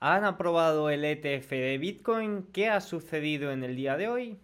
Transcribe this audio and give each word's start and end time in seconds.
Han 0.00 0.24
aprobado 0.24 0.90
el 0.90 1.04
ETF 1.04 1.50
de 1.50 1.78
Bitcoin. 1.78 2.44
¿Qué 2.52 2.68
ha 2.68 2.80
sucedido 2.80 3.50
en 3.50 3.64
el 3.64 3.74
día 3.74 3.96
de 3.96 4.08
hoy? 4.08 4.38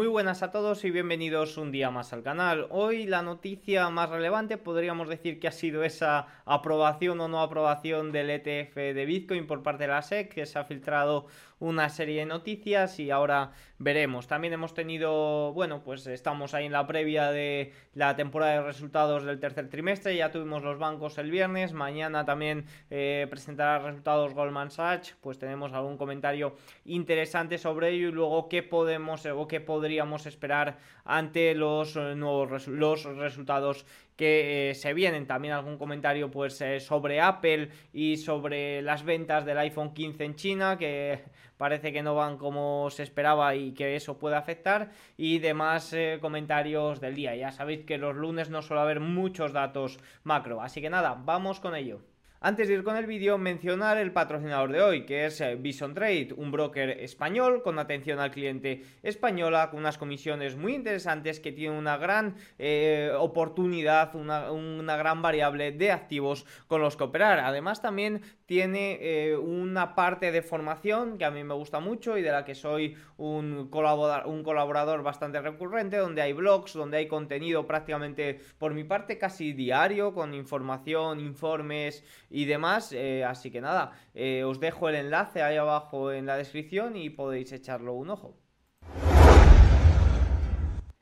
Muy 0.00 0.08
buenas 0.08 0.42
a 0.42 0.50
todos 0.50 0.82
y 0.86 0.90
bienvenidos 0.90 1.58
un 1.58 1.72
día 1.72 1.90
más 1.90 2.14
al 2.14 2.22
canal. 2.22 2.68
Hoy 2.70 3.04
la 3.04 3.20
noticia 3.20 3.90
más 3.90 4.08
relevante 4.08 4.56
podríamos 4.56 5.10
decir 5.10 5.38
que 5.38 5.46
ha 5.46 5.52
sido 5.52 5.84
esa 5.84 6.26
aprobación 6.46 7.20
o 7.20 7.28
no 7.28 7.42
aprobación 7.42 8.10
del 8.10 8.30
ETF 8.30 8.76
de 8.76 9.04
Bitcoin 9.04 9.46
por 9.46 9.62
parte 9.62 9.82
de 9.82 9.88
la 9.88 10.00
SEC, 10.00 10.32
que 10.32 10.46
se 10.46 10.58
ha 10.58 10.64
filtrado 10.64 11.26
una 11.58 11.90
serie 11.90 12.20
de 12.20 12.26
noticias 12.26 12.98
y 12.98 13.10
ahora 13.10 13.52
veremos. 13.78 14.26
También 14.26 14.54
hemos 14.54 14.72
tenido, 14.72 15.52
bueno, 15.52 15.82
pues 15.84 16.06
estamos 16.06 16.54
ahí 16.54 16.64
en 16.64 16.72
la 16.72 16.86
previa 16.86 17.30
de 17.30 17.74
la 17.92 18.16
temporada 18.16 18.54
de 18.54 18.62
resultados 18.62 19.24
del 19.24 19.38
tercer 19.38 19.68
trimestre, 19.68 20.16
ya 20.16 20.30
tuvimos 20.30 20.62
los 20.62 20.78
bancos 20.78 21.18
el 21.18 21.30
viernes, 21.30 21.74
mañana 21.74 22.24
también 22.24 22.64
eh, 22.88 23.26
presentará 23.28 23.78
resultados 23.78 24.32
Goldman 24.32 24.70
Sachs, 24.70 25.14
pues 25.20 25.38
tenemos 25.38 25.74
algún 25.74 25.98
comentario 25.98 26.56
interesante 26.86 27.58
sobre 27.58 27.90
ello 27.90 28.08
y 28.08 28.12
luego 28.12 28.48
qué 28.48 28.62
podemos 28.62 29.26
o 29.26 29.46
qué 29.46 29.60
podríamos 29.60 29.89
esperar 30.26 30.78
ante 31.04 31.54
los 31.54 31.96
eh, 31.96 32.14
nuevos 32.14 32.68
los 32.68 33.04
resultados 33.04 33.86
que 34.16 34.70
eh, 34.70 34.74
se 34.74 34.94
vienen. 34.94 35.26
También 35.26 35.54
algún 35.54 35.78
comentario 35.78 36.30
pues 36.30 36.60
eh, 36.60 36.80
sobre 36.80 37.20
Apple 37.20 37.70
y 37.92 38.16
sobre 38.16 38.82
las 38.82 39.04
ventas 39.04 39.44
del 39.44 39.58
iPhone 39.58 39.94
15 39.94 40.24
en 40.24 40.34
China, 40.36 40.78
que 40.78 41.20
parece 41.56 41.92
que 41.92 42.02
no 42.02 42.14
van 42.14 42.38
como 42.38 42.90
se 42.90 43.02
esperaba 43.02 43.54
y 43.54 43.72
que 43.72 43.96
eso 43.96 44.18
puede 44.18 44.36
afectar. 44.36 44.90
Y 45.16 45.38
demás 45.38 45.94
comentarios 46.20 47.00
del 47.00 47.14
día. 47.14 47.34
Ya 47.34 47.52
sabéis 47.52 47.84
que 47.84 47.98
los 47.98 48.14
lunes 48.14 48.50
no 48.50 48.62
suele 48.62 48.82
haber 48.82 49.00
muchos 49.00 49.52
datos 49.52 49.98
macro. 50.24 50.62
Así 50.62 50.80
que 50.80 50.90
nada, 50.90 51.20
vamos 51.24 51.60
con 51.60 51.74
ello. 51.74 52.00
Antes 52.42 52.68
de 52.68 52.74
ir 52.74 52.84
con 52.84 52.96
el 52.96 53.04
vídeo, 53.04 53.36
mencionar 53.36 53.98
el 53.98 54.12
patrocinador 54.12 54.72
de 54.72 54.80
hoy, 54.80 55.04
que 55.04 55.26
es 55.26 55.42
Bison 55.58 55.90
eh, 55.90 55.94
Trade, 55.94 56.28
un 56.38 56.50
broker 56.50 56.88
español 56.88 57.62
con 57.62 57.78
atención 57.78 58.18
al 58.18 58.30
cliente 58.30 58.82
española, 59.02 59.68
con 59.68 59.80
unas 59.80 59.98
comisiones 59.98 60.56
muy 60.56 60.74
interesantes 60.74 61.38
que 61.38 61.52
tiene 61.52 61.76
una 61.76 61.98
gran 61.98 62.36
eh, 62.58 63.12
oportunidad, 63.18 64.14
una, 64.14 64.96
gran 64.96 65.20
variable 65.20 65.72
de 65.72 65.92
activos 65.92 66.46
con 66.66 66.80
los 66.80 66.96
que 66.96 67.04
operar. 67.04 67.40
Además, 67.40 67.82
también 67.82 68.22
tiene 68.46 68.96
eh, 69.02 69.36
una 69.36 69.94
parte 69.94 70.32
de 70.32 70.40
formación 70.40 71.18
que 71.18 71.26
a 71.26 71.30
mí 71.30 71.44
me 71.44 71.52
gusta 71.52 71.78
mucho 71.78 72.16
y 72.16 72.22
de 72.22 72.32
la 72.32 72.46
que 72.46 72.54
soy 72.54 72.96
un 73.18 73.68
colaborador 73.68 75.02
bastante 75.02 75.42
recurrente, 75.42 75.98
donde 75.98 76.22
hay 76.22 76.32
blogs, 76.32 76.72
donde 76.72 76.96
hay 76.96 77.06
contenido 77.06 77.66
prácticamente 77.66 78.40
por 78.56 78.72
mi 78.72 78.84
parte 78.84 79.18
casi 79.18 79.52
diario, 79.52 80.14
con 80.14 80.32
información, 80.32 81.20
informes 81.20 82.02
y 82.30 82.46
demás. 82.46 82.92
Eh, 82.92 83.24
así 83.24 83.50
que 83.50 83.60
nada, 83.60 83.92
eh, 84.14 84.44
os 84.44 84.60
dejo 84.60 84.88
el 84.88 84.94
enlace 84.96 85.42
ahí 85.42 85.56
abajo 85.56 86.12
en 86.12 86.26
la 86.26 86.36
descripción 86.36 86.96
y 86.96 87.10
podéis 87.10 87.52
echarlo 87.52 87.94
un 87.94 88.10
ojo. 88.10 88.39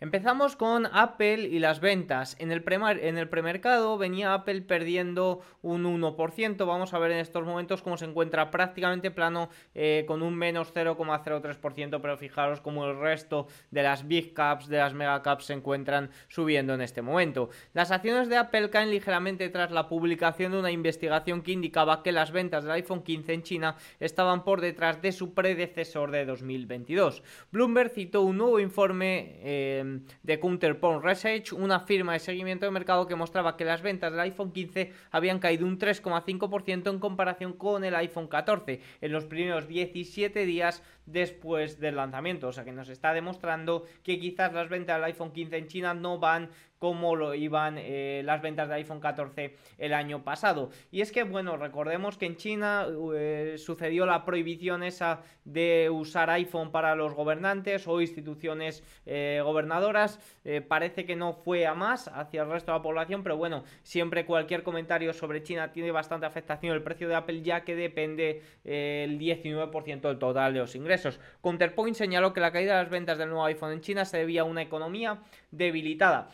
Empezamos 0.08 0.56
con 0.56 0.86
Apple 0.86 1.42
y 1.42 1.58
las 1.58 1.80
ventas. 1.80 2.34
En 2.38 2.50
el, 2.50 2.64
en 3.02 3.18
el 3.18 3.28
premercado 3.28 3.98
venía 3.98 4.32
Apple 4.32 4.62
perdiendo 4.62 5.42
un 5.60 5.84
1%. 5.84 6.66
Vamos 6.66 6.94
a 6.94 6.98
ver 6.98 7.10
en 7.10 7.18
estos 7.18 7.44
momentos 7.44 7.82
cómo 7.82 7.98
se 7.98 8.06
encuentra 8.06 8.50
prácticamente 8.50 9.10
plano 9.10 9.50
eh, 9.74 10.04
con 10.08 10.22
un 10.22 10.34
menos 10.34 10.72
0,03%. 10.72 12.00
Pero 12.00 12.16
fijaros 12.16 12.62
cómo 12.62 12.86
el 12.86 12.98
resto 12.98 13.48
de 13.70 13.82
las 13.82 14.08
big 14.08 14.32
caps, 14.32 14.68
de 14.68 14.78
las 14.78 14.94
mega 14.94 15.20
caps 15.22 15.44
se 15.44 15.52
encuentran 15.52 16.08
subiendo 16.28 16.72
en 16.72 16.80
este 16.80 17.02
momento. 17.02 17.50
Las 17.74 17.90
acciones 17.90 18.30
de 18.30 18.38
Apple 18.38 18.70
caen 18.70 18.90
ligeramente 18.90 19.50
tras 19.50 19.70
la 19.72 19.90
publicación 19.90 20.52
de 20.52 20.60
una 20.60 20.70
investigación 20.70 21.42
que 21.42 21.52
indicaba 21.52 22.02
que 22.02 22.12
las 22.12 22.32
ventas 22.32 22.64
del 22.64 22.72
iPhone 22.72 23.02
15 23.02 23.34
en 23.34 23.42
China 23.42 23.76
estaban 24.00 24.42
por 24.42 24.62
detrás 24.62 25.02
de 25.02 25.12
su 25.12 25.34
predecesor 25.34 26.10
de 26.12 26.24
2022. 26.24 27.22
Bloomberg 27.52 27.90
citó 27.90 28.22
un 28.22 28.38
nuevo 28.38 28.58
informe. 28.58 29.36
Eh, 29.42 29.97
de 30.22 30.40
Counterpoint 30.40 31.02
Research, 31.02 31.52
una 31.52 31.80
firma 31.80 32.12
de 32.12 32.18
seguimiento 32.18 32.66
de 32.66 32.72
mercado 32.72 33.06
que 33.06 33.14
mostraba 33.14 33.56
que 33.56 33.64
las 33.64 33.82
ventas 33.82 34.12
del 34.12 34.20
iPhone 34.20 34.52
15 34.52 34.92
habían 35.10 35.38
caído 35.38 35.66
un 35.66 35.78
3,5% 35.78 36.90
en 36.90 36.98
comparación 36.98 37.52
con 37.52 37.84
el 37.84 37.94
iPhone 37.94 38.28
14 38.28 38.80
en 39.00 39.12
los 39.12 39.26
primeros 39.26 39.68
17 39.68 40.44
días 40.44 40.82
después 41.12 41.80
del 41.80 41.96
lanzamiento. 41.96 42.48
O 42.48 42.52
sea 42.52 42.64
que 42.64 42.72
nos 42.72 42.88
está 42.88 43.12
demostrando 43.12 43.84
que 44.02 44.18
quizás 44.18 44.52
las 44.52 44.68
ventas 44.68 44.96
del 44.96 45.04
iPhone 45.04 45.32
15 45.32 45.56
en 45.56 45.66
China 45.66 45.94
no 45.94 46.18
van 46.18 46.50
como 46.78 47.16
lo 47.16 47.34
iban 47.34 47.76
eh, 47.78 48.22
las 48.24 48.40
ventas 48.40 48.68
de 48.68 48.74
iPhone 48.76 49.00
14 49.00 49.56
el 49.78 49.92
año 49.92 50.22
pasado. 50.22 50.70
Y 50.90 51.00
es 51.00 51.12
que, 51.12 51.24
bueno, 51.24 51.56
recordemos 51.56 52.16
que 52.16 52.26
en 52.26 52.36
China 52.36 52.86
eh, 53.14 53.56
sucedió 53.58 54.06
la 54.06 54.24
prohibición 54.24 54.82
esa 54.82 55.22
de 55.44 55.90
usar 55.90 56.30
iPhone 56.30 56.70
para 56.70 56.94
los 56.94 57.14
gobernantes 57.14 57.88
o 57.88 58.00
instituciones 58.00 58.84
eh, 59.06 59.40
gobernadoras. 59.42 60.20
parece 60.68 61.04
que 61.04 61.16
no 61.16 61.32
fue 61.32 61.66
a 61.66 61.74
más 61.74 62.08
hacia 62.08 62.42
el 62.42 62.50
resto 62.50 62.72
de 62.72 62.78
la 62.78 62.82
población, 62.82 63.22
pero 63.22 63.36
bueno, 63.36 63.64
siempre 63.82 64.24
cualquier 64.24 64.62
comentario 64.62 65.12
sobre 65.12 65.42
China 65.42 65.72
tiene 65.72 65.90
bastante 65.90 66.26
afectación 66.26 66.74
el 66.74 66.82
precio 66.82 67.08
de 67.08 67.14
Apple, 67.14 67.42
ya 67.42 67.64
que 67.64 67.74
depende 67.74 68.42
el 68.64 69.18
19% 69.18 70.00
del 70.00 70.18
total 70.18 70.54
de 70.54 70.60
los 70.60 70.74
ingresos. 70.74 70.97
Counterpoint 71.40 71.96
señaló 71.96 72.32
que 72.32 72.40
la 72.40 72.52
caída 72.52 72.76
de 72.76 72.82
las 72.82 72.90
ventas 72.90 73.18
del 73.18 73.28
nuevo 73.28 73.44
iPhone 73.44 73.72
en 73.72 73.80
China 73.80 74.04
se 74.04 74.18
debía 74.18 74.42
a 74.42 74.44
una 74.44 74.62
economía 74.62 75.18
debilitada. 75.50 76.28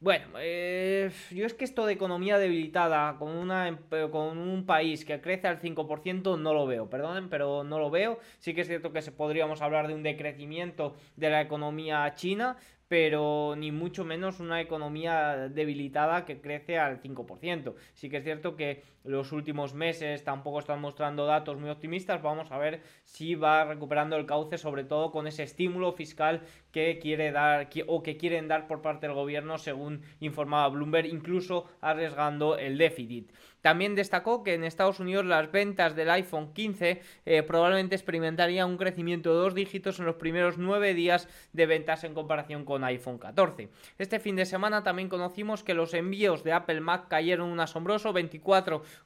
Bueno, 0.00 0.28
eh, 0.38 1.10
yo 1.30 1.44
es 1.44 1.52
que 1.52 1.66
esto 1.66 1.84
de 1.84 1.92
economía 1.92 2.38
debilitada 2.38 3.18
con, 3.18 3.36
una, 3.36 3.68
em, 3.68 3.76
un 3.92 4.64
país 4.64 5.04
que 5.04 5.20
crece 5.20 5.46
al 5.46 5.60
5% 5.60 6.38
no 6.38 6.54
lo 6.54 6.66
veo, 6.66 6.88
perdonen, 6.88 7.28
pero 7.28 7.64
no 7.64 7.78
lo 7.78 7.90
veo. 7.90 8.18
Sí 8.38 8.54
que 8.54 8.62
es 8.62 8.66
cierto 8.66 8.92
que 8.94 9.02
podríamos 9.12 9.60
hablar 9.60 9.88
de 9.88 9.94
un 9.94 10.02
decrecimiento 10.02 10.96
de 11.16 11.28
la 11.28 11.42
economía 11.42 12.14
china, 12.14 12.56
pero 12.88 13.54
ni 13.58 13.72
mucho 13.72 14.06
menos 14.06 14.40
una 14.40 14.62
economía 14.62 15.48
debilitada 15.48 16.24
que 16.24 16.40
crece 16.40 16.78
al 16.78 17.02
5%. 17.02 17.74
Sí 17.92 18.08
que 18.08 18.16
es 18.16 18.24
cierto 18.24 18.56
que 18.56 18.82
los 19.04 19.32
últimos 19.32 19.74
meses 19.74 20.24
tampoco 20.24 20.58
están 20.58 20.80
mostrando 20.80 21.26
datos 21.26 21.58
muy 21.58 21.70
optimistas, 21.70 22.22
vamos 22.22 22.50
a 22.52 22.58
ver 22.58 22.82
si 23.04 23.34
va 23.34 23.64
recuperando 23.64 24.16
el 24.16 24.26
cauce, 24.26 24.58
sobre 24.58 24.84
todo 24.84 25.10
con 25.10 25.26
ese 25.26 25.42
estímulo 25.42 25.92
fiscal 25.92 26.42
que 26.72 26.98
quiere 26.98 27.32
dar 27.32 27.68
o 27.86 28.02
que 28.02 28.16
quieren 28.16 28.48
dar 28.48 28.66
por 28.66 28.82
parte 28.82 29.06
del 29.06 29.14
gobierno, 29.14 29.58
según 29.58 30.02
informaba 30.20 30.68
Bloomberg, 30.68 31.06
incluso 31.06 31.66
arriesgando 31.80 32.56
el 32.56 32.78
déficit. 32.78 33.32
También 33.60 33.94
destacó 33.94 34.42
que 34.42 34.54
en 34.54 34.64
Estados 34.64 35.00
Unidos 35.00 35.26
las 35.26 35.52
ventas 35.52 35.94
del 35.94 36.10
iPhone 36.10 36.52
15 36.54 37.02
eh, 37.26 37.42
probablemente 37.42 37.94
experimentarían 37.94 38.70
un 38.70 38.78
crecimiento 38.78 39.30
de 39.30 39.40
dos 39.40 39.54
dígitos 39.54 39.98
en 39.98 40.06
los 40.06 40.16
primeros 40.16 40.56
nueve 40.56 40.94
días 40.94 41.28
de 41.52 41.66
ventas 41.66 42.04
en 42.04 42.14
comparación 42.14 42.64
con 42.64 42.84
iPhone 42.84 43.18
14. 43.18 43.68
Este 43.98 44.18
fin 44.18 44.36
de 44.36 44.46
semana 44.46 44.82
también 44.82 45.08
conocimos 45.08 45.62
que 45.62 45.74
los 45.74 45.92
envíos 45.92 46.42
de 46.42 46.52
Apple 46.52 46.80
Mac 46.80 47.08
cayeron 47.08 47.50
un 47.50 47.60
asombroso 47.60 48.12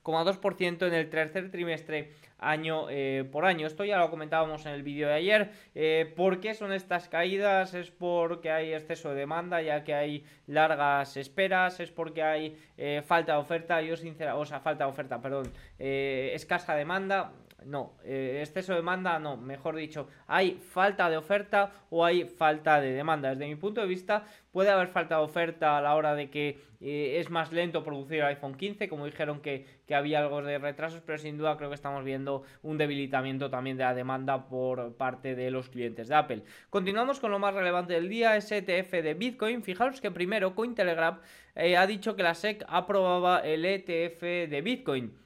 24,2% 0.02 0.86
en 0.86 0.94
el 0.94 1.10
tercer 1.10 1.50
trimestre 1.50 2.12
año 2.38 2.86
eh, 2.90 3.28
por 3.30 3.44
año. 3.44 3.66
Esto 3.66 3.84
ya 3.84 3.98
lo 3.98 4.10
comentábamos 4.10 4.66
en 4.66 4.72
el 4.72 4.82
vídeo 4.82 5.08
de 5.08 5.14
ayer. 5.14 5.50
Eh, 5.74 6.12
¿Por 6.16 6.40
qué 6.40 6.54
son 6.54 6.72
estas 6.72 7.08
caídas? 7.08 7.74
Es 7.74 7.90
porque 7.90 8.50
hay 8.50 8.72
exceso 8.72 9.10
de 9.10 9.16
demanda, 9.16 9.62
ya 9.62 9.84
que 9.84 9.94
hay 9.94 10.24
largas 10.46 11.16
esperas, 11.16 11.80
es 11.80 11.90
porque 11.90 12.22
hay 12.22 12.56
eh, 12.76 13.02
falta 13.04 13.32
de 13.32 13.38
oferta. 13.38 13.80
Yo 13.82 13.96
sinceramente, 13.96 14.42
o 14.42 14.44
sea, 14.44 14.60
falta 14.60 14.84
de 14.84 14.90
oferta, 14.90 15.20
perdón, 15.20 15.52
escasa 15.78 16.74
demanda 16.74 17.32
no, 17.64 17.94
exceso 18.04 18.72
de 18.72 18.78
demanda, 18.80 19.18
no, 19.18 19.38
mejor 19.38 19.76
dicho, 19.76 20.08
hay 20.26 20.52
falta 20.52 21.08
de 21.08 21.16
oferta 21.16 21.72
o 21.88 22.04
hay 22.04 22.24
falta 22.24 22.78
de 22.78 22.92
demanda. 22.92 23.30
Desde 23.30 23.46
mi 23.46 23.56
punto 23.56 23.80
de 23.80 23.86
vista, 23.86 24.24
puede 24.52 24.70
haber 24.70 24.88
falta 24.88 25.16
de 25.16 25.22
oferta 25.22 25.78
a 25.78 25.80
la 25.80 25.94
hora 25.94 26.14
de 26.14 26.28
que 26.28 26.60
eh, 26.86 27.18
es 27.18 27.30
más 27.30 27.50
lento 27.50 27.82
producir 27.82 28.18
el 28.18 28.26
iPhone 28.26 28.56
15, 28.56 28.90
como 28.90 29.06
dijeron 29.06 29.40
que, 29.40 29.64
había 29.90 30.18
algo 30.18 30.42
de 30.42 30.58
retrasos, 30.58 31.00
pero 31.00 31.16
sin 31.16 31.38
duda 31.38 31.56
creo 31.56 31.70
que 31.70 31.76
estamos 31.76 32.04
viendo 32.04 32.42
un 32.62 32.76
debilitamiento 32.76 33.48
también 33.48 33.78
de 33.78 33.84
la 33.84 33.94
demanda 33.94 34.48
por 34.48 34.94
parte 34.94 35.34
de 35.34 35.50
los 35.50 35.70
clientes 35.70 36.08
de 36.08 36.14
Apple. 36.14 36.42
Continuamos 36.68 37.20
con 37.20 37.30
lo 37.30 37.38
más 37.38 37.54
relevante 37.54 37.94
del 37.94 38.10
día, 38.10 38.36
ETF 38.36 38.90
de 38.92 39.14
Bitcoin. 39.14 39.62
Fijaros 39.62 40.02
que 40.02 40.10
primero 40.10 40.54
Cointelegraph 40.54 41.20
eh, 41.54 41.78
ha 41.78 41.86
dicho 41.86 42.16
que 42.16 42.22
la 42.22 42.34
SEC 42.34 42.62
aprobaba 42.68 43.38
el 43.38 43.64
ETF 43.64 44.20
de 44.20 44.60
Bitcoin. 44.62 45.24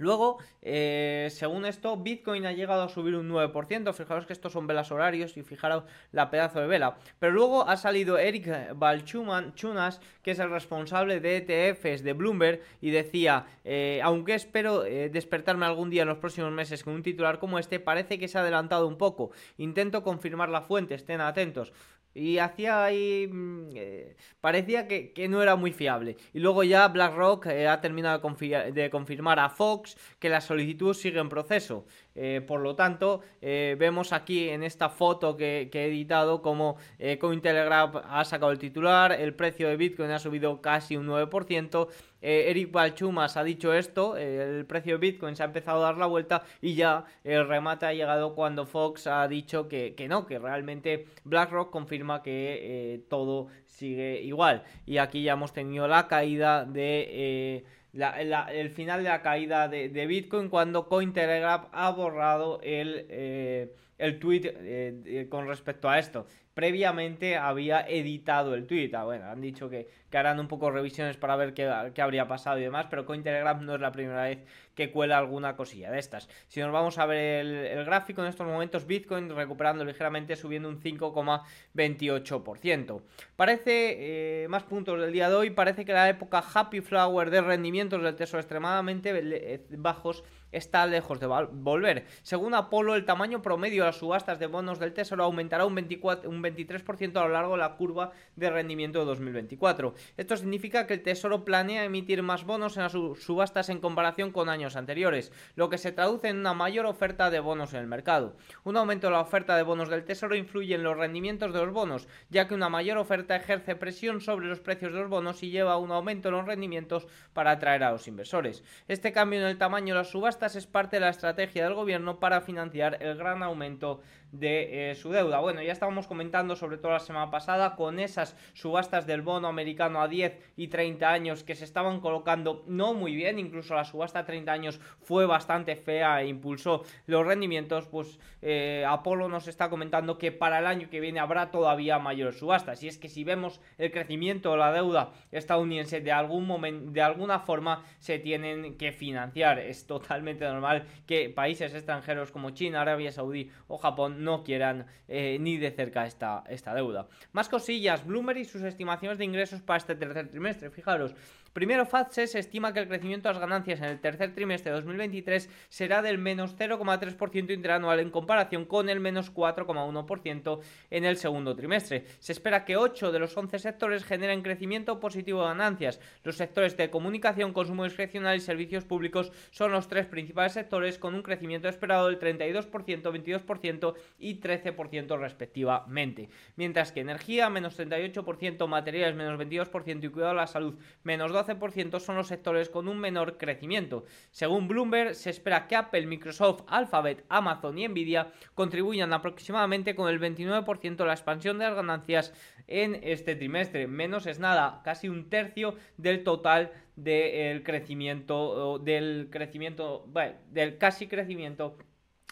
Luego, 0.00 0.38
eh, 0.62 1.28
según 1.30 1.66
esto, 1.66 1.96
Bitcoin 1.98 2.46
ha 2.46 2.52
llegado 2.52 2.82
a 2.82 2.88
subir 2.88 3.14
un 3.14 3.28
9%. 3.28 3.92
Fijaros 3.92 4.26
que 4.26 4.32
estos 4.32 4.52
son 4.52 4.66
velas 4.66 4.90
horarios 4.90 5.36
y 5.36 5.42
fijaros 5.42 5.84
la 6.10 6.30
pedazo 6.30 6.58
de 6.60 6.66
vela. 6.66 6.96
Pero 7.18 7.32
luego 7.32 7.68
ha 7.68 7.76
salido 7.76 8.16
Eric 8.16 8.74
Balchunas, 8.74 10.00
que 10.22 10.30
es 10.30 10.38
el 10.38 10.50
responsable 10.50 11.20
de 11.20 11.36
ETFs 11.36 12.02
de 12.02 12.14
Bloomberg, 12.14 12.62
y 12.80 12.90
decía, 12.90 13.44
eh, 13.64 14.00
aunque 14.02 14.34
espero 14.34 14.86
eh, 14.86 15.10
despertarme 15.10 15.66
algún 15.66 15.90
día 15.90 16.02
en 16.02 16.08
los 16.08 16.18
próximos 16.18 16.50
meses 16.50 16.82
con 16.82 16.94
un 16.94 17.02
titular 17.02 17.38
como 17.38 17.58
este, 17.58 17.78
parece 17.78 18.18
que 18.18 18.26
se 18.26 18.38
ha 18.38 18.40
adelantado 18.40 18.88
un 18.88 18.96
poco. 18.96 19.32
Intento 19.58 20.02
confirmar 20.02 20.48
la 20.48 20.62
fuente, 20.62 20.94
estén 20.94 21.20
atentos. 21.20 21.74
Y 22.14 22.38
hacía 22.38 22.84
ahí. 22.84 23.28
Mm, 23.28 23.70
eh, 23.74 24.16
parecía 24.40 24.88
que, 24.88 25.28
no 25.28 25.42
era 25.42 25.56
muy 25.56 25.72
fiable. 25.72 26.16
Y 26.32 26.40
luego 26.40 26.64
ya 26.64 26.88
BlackRock 26.88 27.46
eh, 27.46 27.68
ha 27.68 27.80
terminado 27.80 28.18
de, 28.18 28.90
confirmar 28.90 29.38
a 29.38 29.48
Fox 29.48 29.96
que 30.18 30.28
la 30.28 30.40
solicitud 30.40 30.94
sigue 30.94 31.20
en 31.20 31.28
proceso. 31.28 31.86
Eh, 32.14 32.42
por 32.46 32.60
lo 32.60 32.74
tanto, 32.74 33.20
vemos 33.40 34.12
aquí 34.12 34.48
en 34.48 34.62
esta 34.62 34.88
foto 34.88 35.36
que, 35.36 35.70
he 35.72 35.86
editado 35.86 36.42
como 36.42 36.76
Cointelegraph 37.18 37.96
ha 38.04 38.24
sacado 38.24 38.52
el 38.52 38.58
titular, 38.58 39.12
el 39.12 39.34
precio 39.34 39.68
de 39.68 39.76
Bitcoin 39.76 40.10
ha 40.10 40.18
subido 40.18 40.60
casi 40.60 40.96
un 40.96 41.06
9%. 41.06 41.88
Eh, 42.22 42.50
Eric 42.50 42.70
Balchumas 42.70 43.36
ha 43.36 43.44
dicho 43.44 43.72
esto, 43.72 44.16
eh, 44.16 44.58
el 44.58 44.66
precio 44.66 44.94
de 44.94 44.98
Bitcoin 44.98 45.36
se 45.36 45.42
ha 45.42 45.46
empezado 45.46 45.78
a 45.78 45.86
dar 45.86 45.96
la 45.96 46.06
vuelta 46.06 46.42
y 46.60 46.74
ya 46.74 47.04
el 47.24 47.48
remate 47.48 47.86
ha 47.86 47.94
llegado 47.94 48.34
cuando 48.34 48.66
Fox 48.66 49.06
ha 49.06 49.26
dicho 49.26 49.68
que, 49.68 49.94
no, 50.08 50.26
que 50.26 50.38
realmente 50.38 51.06
BlackRock 51.24 51.70
confirma 51.70 52.22
que 52.22 52.58
eh, 52.94 53.04
todo 53.08 53.48
sigue 53.64 54.20
igual. 54.22 54.64
Y 54.84 54.98
aquí 54.98 55.22
ya 55.22 55.32
hemos 55.32 55.52
tenido 55.52 55.88
la 55.88 56.08
caída 56.08 56.64
de... 56.64 57.64
el 57.92 58.70
final 58.70 59.02
de 59.02 59.08
la 59.08 59.22
caída 59.22 59.68
de, 59.68 60.06
Bitcoin 60.06 60.48
cuando 60.48 60.88
Cointelegraph 60.88 61.68
ha 61.72 61.90
borrado 61.90 62.60
el, 62.62 63.70
el 63.98 64.18
tweet 64.18 65.28
con 65.28 65.46
respecto 65.48 65.88
a 65.88 65.98
esto 65.98 66.26
previamente 66.60 67.38
había 67.38 67.80
editado 67.80 68.54
el 68.54 68.66
tweet. 68.66 68.90
Ah, 68.92 69.04
bueno, 69.04 69.30
han 69.30 69.40
dicho 69.40 69.70
que, 69.70 69.88
harán 70.12 70.38
un 70.40 70.46
poco 70.46 70.70
revisiones 70.70 71.16
para 71.16 71.34
ver 71.34 71.54
qué, 71.54 71.64
habría 72.02 72.28
pasado 72.28 72.58
y 72.58 72.62
demás, 72.62 72.88
pero 72.90 73.06
Cointelegraph 73.06 73.62
no 73.62 73.76
es 73.76 73.80
la 73.80 73.92
primera 73.92 74.24
vez 74.24 74.40
que 74.74 74.90
cuela 74.90 75.16
alguna 75.16 75.56
cosilla 75.56 75.90
de 75.90 75.98
estas. 75.98 76.28
Si 76.48 76.60
nos 76.60 76.70
vamos 76.70 76.98
a 76.98 77.06
ver 77.06 77.46
el, 77.46 77.86
gráfico 77.86 78.20
en 78.20 78.28
estos 78.28 78.46
momentos, 78.46 78.86
Bitcoin 78.86 79.34
recuperando 79.34 79.86
ligeramente, 79.86 80.36
subiendo 80.36 80.68
un 80.68 80.82
5,28%. 80.82 83.00
Parece, 83.36 84.42
eh, 84.44 84.48
más 84.48 84.64
puntos 84.64 85.00
del 85.00 85.12
día 85.12 85.30
de 85.30 85.36
hoy, 85.36 85.48
parece 85.48 85.86
que 85.86 85.94
la 85.94 86.10
época 86.10 86.44
Happy 86.52 86.82
Flower 86.82 87.30
de 87.30 87.40
rendimientos 87.40 88.02
del 88.02 88.16
tesoro 88.16 88.40
extremadamente 88.40 89.12
eh, 89.14 89.64
bajos 89.70 90.24
está 90.52 90.86
lejos 90.86 91.20
de 91.20 91.26
volver. 91.26 92.06
Según 92.22 92.54
Apolo, 92.54 92.94
el 92.94 93.04
tamaño 93.04 93.42
promedio 93.42 93.82
de 93.82 93.88
las 93.88 93.96
subastas 93.96 94.38
de 94.38 94.46
bonos 94.46 94.78
del 94.78 94.92
Tesoro 94.92 95.24
aumentará 95.24 95.64
un, 95.64 95.74
24, 95.74 96.28
un 96.28 96.42
23% 96.54 97.16
a 97.16 97.26
lo 97.26 97.32
largo 97.32 97.52
de 97.52 97.60
la 97.60 97.76
curva 97.76 98.12
de 98.36 98.50
rendimiento 98.50 99.00
de 99.00 99.06
2024. 99.06 99.94
Esto 100.16 100.36
significa 100.36 100.86
que 100.86 100.94
el 100.94 101.02
Tesoro 101.02 101.44
planea 101.44 101.84
emitir 101.84 102.22
más 102.22 102.44
bonos 102.44 102.76
en 102.76 102.84
las 102.84 102.92
subastas 102.92 103.68
en 103.68 103.80
comparación 103.80 104.32
con 104.32 104.48
años 104.48 104.76
anteriores, 104.76 105.32
lo 105.54 105.68
que 105.70 105.78
se 105.78 105.92
traduce 105.92 106.28
en 106.28 106.38
una 106.38 106.54
mayor 106.54 106.86
oferta 106.86 107.30
de 107.30 107.40
bonos 107.40 107.74
en 107.74 107.80
el 107.80 107.86
mercado. 107.86 108.36
Un 108.64 108.76
aumento 108.76 109.06
de 109.06 109.12
la 109.12 109.20
oferta 109.20 109.56
de 109.56 109.62
bonos 109.62 109.88
del 109.88 110.04
Tesoro 110.04 110.34
influye 110.34 110.74
en 110.74 110.82
los 110.82 110.96
rendimientos 110.96 111.52
de 111.52 111.64
los 111.64 111.72
bonos, 111.72 112.08
ya 112.28 112.46
que 112.46 112.54
una 112.54 112.68
mayor 112.68 112.98
oferta 112.98 113.36
ejerce 113.36 113.76
presión 113.76 114.20
sobre 114.20 114.46
los 114.46 114.60
precios 114.60 114.92
de 114.92 115.00
los 115.00 115.08
bonos 115.08 115.42
y 115.42 115.50
lleva 115.50 115.72
a 115.72 115.78
un 115.78 115.90
aumento 115.90 116.28
en 116.28 116.34
los 116.34 116.46
rendimientos 116.46 117.06
para 117.32 117.52
atraer 117.52 117.84
a 117.84 117.92
los 117.92 118.08
inversores. 118.08 118.62
Este 118.88 119.12
cambio 119.12 119.40
en 119.40 119.46
el 119.46 119.58
tamaño 119.58 119.94
de 119.94 120.00
las 120.00 120.10
subastas 120.10 120.56
es 120.56 120.66
parte 120.66 120.96
de 120.96 121.00
la 121.00 121.10
estrategia 121.10 121.64
del 121.64 121.74
gobierno 121.74 122.20
para 122.20 122.40
financiar 122.40 122.98
el 123.00 123.16
gran 123.16 123.42
aumento 123.42 124.00
de 124.32 124.90
eh, 124.90 124.94
su 124.94 125.10
deuda. 125.10 125.40
Bueno, 125.40 125.62
ya 125.62 125.72
estábamos 125.72 126.06
comentando 126.06 126.56
sobre 126.56 126.78
todo 126.78 126.92
la 126.92 127.00
semana 127.00 127.30
pasada 127.30 127.76
con 127.76 127.98
esas 127.98 128.36
subastas 128.54 129.06
del 129.06 129.22
bono 129.22 129.48
americano 129.48 130.00
a 130.00 130.08
10 130.08 130.52
y 130.56 130.68
30 130.68 131.10
años 131.10 131.44
que 131.44 131.54
se 131.54 131.64
estaban 131.64 132.00
colocando 132.00 132.64
no 132.66 132.94
muy 132.94 133.14
bien, 133.14 133.38
incluso 133.38 133.74
la 133.74 133.84
subasta 133.84 134.20
a 134.20 134.24
30 134.24 134.52
años 134.52 134.80
fue 135.00 135.26
bastante 135.26 135.76
fea 135.76 136.22
e 136.22 136.28
impulsó 136.28 136.84
los 137.06 137.26
rendimientos, 137.26 137.86
pues 137.86 138.18
eh, 138.42 138.84
Apolo 138.86 139.28
nos 139.28 139.48
está 139.48 139.68
comentando 139.68 140.18
que 140.18 140.32
para 140.32 140.58
el 140.58 140.66
año 140.66 140.88
que 140.90 141.00
viene 141.00 141.20
habrá 141.20 141.50
todavía 141.50 141.98
mayores 141.98 142.38
subastas. 142.38 142.82
Y 142.82 142.88
es 142.88 142.98
que 142.98 143.08
si 143.08 143.24
vemos 143.24 143.60
el 143.78 143.90
crecimiento 143.90 144.52
de 144.52 144.58
la 144.58 144.72
deuda 144.72 145.12
estadounidense 145.32 146.00
de 146.00 146.12
algún 146.12 146.46
momento, 146.46 146.90
de 146.92 147.02
alguna 147.02 147.40
forma 147.40 147.84
se 147.98 148.18
tienen 148.18 148.76
que 148.76 148.92
financiar. 148.92 149.58
Es 149.58 149.86
totalmente 149.86 150.44
normal 150.44 150.86
que 151.06 151.30
países 151.30 151.74
extranjeros 151.74 152.30
como 152.30 152.50
China, 152.50 152.82
Arabia 152.82 153.12
Saudí 153.12 153.50
o 153.68 153.78
Japón 153.78 154.19
no 154.20 154.44
quieran 154.44 154.86
eh, 155.08 155.38
ni 155.40 155.56
de 155.56 155.70
cerca 155.70 156.06
esta, 156.06 156.44
esta 156.48 156.74
deuda. 156.74 157.08
Más 157.32 157.48
cosillas, 157.48 158.06
Bloomberg 158.06 158.38
y 158.38 158.44
sus 158.44 158.62
estimaciones 158.62 159.18
de 159.18 159.24
ingresos 159.24 159.60
para 159.60 159.78
este 159.78 159.94
tercer 159.94 160.28
trimestre. 160.28 160.70
Fijaros, 160.70 161.14
Primero, 161.52 161.84
FATSE 161.84 162.28
se 162.28 162.38
estima 162.38 162.72
que 162.72 162.78
el 162.78 162.86
crecimiento 162.86 163.28
de 163.28 163.34
las 163.34 163.40
ganancias 163.40 163.80
en 163.80 163.86
el 163.86 164.00
tercer 164.00 164.32
trimestre 164.34 164.70
de 164.70 164.76
2023 164.76 165.50
será 165.68 166.00
del 166.00 166.16
menos 166.16 166.56
0,3% 166.56 167.52
interanual 167.52 167.98
en 167.98 168.10
comparación 168.10 168.64
con 168.66 168.88
el 168.88 169.00
menos 169.00 169.34
4,1% 169.34 170.60
en 170.90 171.04
el 171.04 171.16
segundo 171.16 171.56
trimestre. 171.56 172.04
Se 172.20 172.30
espera 172.30 172.64
que 172.64 172.76
8 172.76 173.10
de 173.10 173.18
los 173.18 173.36
11 173.36 173.58
sectores 173.58 174.04
generen 174.04 174.42
crecimiento 174.42 175.00
positivo 175.00 175.42
de 175.42 175.48
ganancias. 175.48 175.98
Los 176.22 176.36
sectores 176.36 176.76
de 176.76 176.88
comunicación, 176.88 177.52
consumo 177.52 177.82
discrecional 177.82 178.36
y 178.36 178.40
servicios 178.40 178.84
públicos 178.84 179.32
son 179.50 179.72
los 179.72 179.88
tres 179.88 180.06
principales 180.06 180.52
sectores 180.52 180.98
con 180.98 181.16
un 181.16 181.22
crecimiento 181.22 181.68
esperado 181.68 182.06
del 182.06 182.20
32%, 182.20 182.70
22% 182.70 183.94
y 184.20 184.40
13% 184.40 185.18
respectivamente. 185.18 186.28
Mientras 186.54 186.92
que 186.92 187.00
energía 187.00 187.50
menos 187.50 187.76
38%, 187.76 188.68
materiales 188.68 189.16
menos 189.16 189.36
22% 189.36 190.04
y 190.04 190.08
cuidado 190.08 190.34
de 190.34 190.36
la 190.36 190.46
salud 190.46 190.78
menos 191.02 191.32
2%, 191.32 191.39
12% 191.46 192.00
son 192.00 192.16
los 192.16 192.28
sectores 192.28 192.68
con 192.68 192.88
un 192.88 192.98
menor 192.98 193.38
crecimiento. 193.38 194.04
Según 194.30 194.68
Bloomberg, 194.68 195.14
se 195.14 195.30
espera 195.30 195.66
que 195.66 195.76
Apple, 195.76 196.06
Microsoft, 196.06 196.62
Alphabet, 196.66 197.24
Amazon 197.28 197.78
y 197.78 197.88
Nvidia 197.88 198.32
contribuyan 198.54 199.12
aproximadamente 199.12 199.94
con 199.94 200.08
el 200.08 200.20
29% 200.20 200.96
de 200.96 201.04
la 201.04 201.12
expansión 201.12 201.58
de 201.58 201.66
las 201.66 201.74
ganancias 201.74 202.32
en 202.66 203.00
este 203.02 203.34
trimestre. 203.34 203.86
Menos 203.86 204.26
es 204.26 204.38
nada, 204.38 204.80
casi 204.84 205.08
un 205.08 205.28
tercio 205.28 205.74
del 205.96 206.24
total 206.24 206.72
del 206.96 207.62
crecimiento, 207.62 208.78
del 208.78 209.28
crecimiento, 209.30 210.04
bueno, 210.08 210.34
del 210.50 210.78
casi 210.78 211.06
crecimiento 211.06 211.78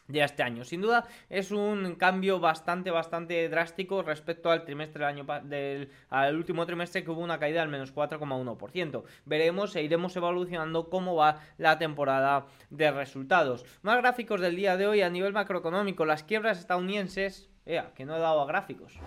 de 0.08 0.22
este 0.22 0.42
año. 0.42 0.64
Sin 0.64 0.80
duda 0.80 1.06
es 1.28 1.50
un 1.50 1.94
cambio 1.94 2.40
bastante, 2.40 2.90
bastante 2.90 3.48
drástico 3.48 4.02
respecto 4.02 4.50
al 4.50 4.64
trimestre 4.64 5.04
del 5.04 5.08
año 5.08 5.26
del 5.44 5.90
al 6.10 6.36
último 6.36 6.66
trimestre 6.66 7.04
que 7.04 7.10
hubo 7.10 7.20
una 7.20 7.38
caída 7.38 7.60
del 7.60 7.68
menos 7.68 7.94
4,1%. 7.94 9.04
Veremos 9.26 9.76
e 9.76 9.82
iremos 9.82 10.16
evolucionando 10.16 10.88
cómo 10.88 11.14
va 11.14 11.40
la 11.58 11.78
temporada 11.78 12.46
de 12.70 12.90
resultados. 12.90 13.64
Más 13.82 13.98
gráficos 13.98 14.40
del 14.40 14.56
día 14.56 14.76
de 14.76 14.86
hoy 14.86 15.02
a 15.02 15.10
nivel 15.10 15.32
macroeconómico. 15.32 16.04
Las 16.04 16.24
quiebras 16.24 16.58
estadounidenses... 16.58 17.48
Ea, 17.66 17.92
que 17.94 18.06
no 18.06 18.16
he 18.16 18.18
dado 18.18 18.40
a 18.40 18.46
gráficos. 18.46 18.98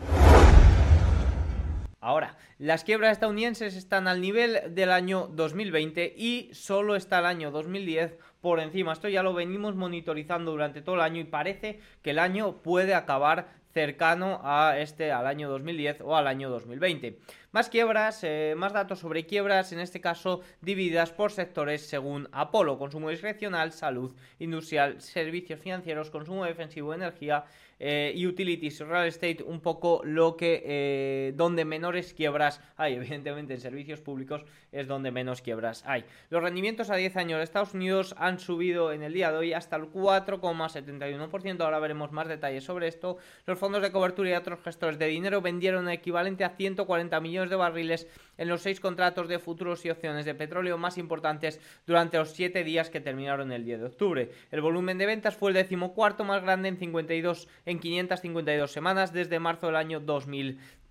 Ahora, 2.04 2.36
las 2.58 2.84
quiebras 2.84 3.12
estadounidenses 3.12 3.76
están 3.76 4.08
al 4.08 4.22
nivel 4.22 4.74
del 4.74 4.92
año 4.92 5.28
2020 5.28 6.16
y 6.18 6.50
solo 6.52 6.96
está 6.96 7.20
el 7.20 7.26
año 7.26 7.52
2010 7.52 8.18
por 8.42 8.60
encima. 8.60 8.94
Esto 8.94 9.08
ya 9.08 9.22
lo 9.22 9.36
venimos 9.36 9.76
monitorizando 9.76 10.50
durante 10.50 10.82
todo 10.82 10.96
el 10.96 11.02
año 11.02 11.22
y 11.22 11.26
parece 11.26 11.80
que 12.02 12.10
el 12.10 12.18
año 12.18 12.64
puede 12.64 12.96
acabar 12.96 13.50
cercano 13.72 14.42
a 14.44 14.80
este 14.80 15.12
al 15.12 15.28
año 15.28 15.50
2010 15.50 16.02
o 16.02 16.16
al 16.16 16.28
año 16.28 16.50
2020. 16.50 17.20
Más 17.52 17.70
quiebras, 17.70 18.24
eh, 18.24 18.54
más 18.58 18.74
datos 18.74 19.00
sobre 19.00 19.26
quiebras, 19.26 19.72
en 19.72 19.80
este 19.80 20.02
caso 20.02 20.42
divididas 20.62 21.12
por 21.12 21.32
sectores 21.32 21.88
según 21.88 22.30
Apolo, 22.32 22.78
consumo 22.78 23.10
discrecional, 23.10 23.72
salud, 23.72 24.14
industrial, 24.40 25.02
servicios 25.02 25.60
financieros, 25.60 26.10
consumo 26.10 26.46
defensivo, 26.46 26.94
energía, 26.94 27.46
eh, 27.84 28.14
utilities, 28.28 28.80
real 28.82 29.08
estate, 29.08 29.42
un 29.42 29.60
poco 29.60 30.02
lo 30.04 30.38
que 30.38 30.62
eh, 30.64 31.34
donde 31.36 31.66
menores 31.66 32.14
quiebras 32.14 32.62
hay. 32.78 32.94
Evidentemente 33.02 33.56
en 33.56 33.60
servicios 33.60 34.02
públicos 34.02 34.46
es 34.72 34.88
donde 34.88 35.10
menos 35.10 35.42
quiebras 35.42 35.84
hay. 35.88 36.06
Los 36.30 36.44
rendimientos 36.44 36.92
a 36.92 36.96
10 36.96 37.18
años 37.18 37.40
de 37.40 37.44
Estados 37.44 37.74
Unidos 37.74 38.14
han 38.20 38.38
subido 38.38 38.94
en 38.94 39.02
el 39.02 39.14
día 39.14 39.32
de 39.32 39.38
hoy 39.40 39.54
hasta 39.54 39.78
el 39.78 39.92
4,71%. 39.92 41.62
Ahora 41.62 41.80
veremos 41.80 42.12
más 42.12 42.28
detalles 42.28 42.64
sobre 42.64 42.88
esto. 42.88 43.18
Los 43.48 43.58
fondos 43.58 43.82
de 43.82 43.92
cobertura 43.92 44.30
y 44.30 44.34
otros 44.34 44.60
gestores 44.64 45.00
de 45.00 45.08
dinero 45.08 45.42
vendieron 45.42 45.90
equivalente 45.90 46.44
a 46.44 46.50
140 46.50 47.20
millones 47.20 47.50
de 47.50 47.56
barriles 47.56 48.08
en 48.42 48.48
los 48.48 48.64
seis 48.64 48.80
contratos 48.80 49.28
de 49.28 49.38
futuros 49.38 49.86
y 49.86 49.92
opciones 49.92 50.26
de 50.26 50.34
petróleo 50.34 50.76
más 50.76 50.98
importantes 50.98 51.60
durante 51.86 52.18
los 52.18 52.32
7 52.32 52.64
días 52.64 52.90
que 52.90 53.00
terminaron 53.00 53.52
el 53.52 53.64
10 53.64 53.80
de 53.82 53.86
octubre. 53.86 54.32
El 54.50 54.62
volumen 54.62 54.98
de 54.98 55.06
ventas 55.06 55.36
fue 55.36 55.52
el 55.52 55.56
decimocuarto 55.56 56.24
más 56.24 56.42
grande 56.42 56.70
en 56.70 56.78
52 56.78 57.48
en 57.68 57.80
552 57.80 58.72
semanas 58.72 59.14
desde 59.14 59.38
marzo 59.38 59.68
del 59.68 59.76
año 59.76 60.00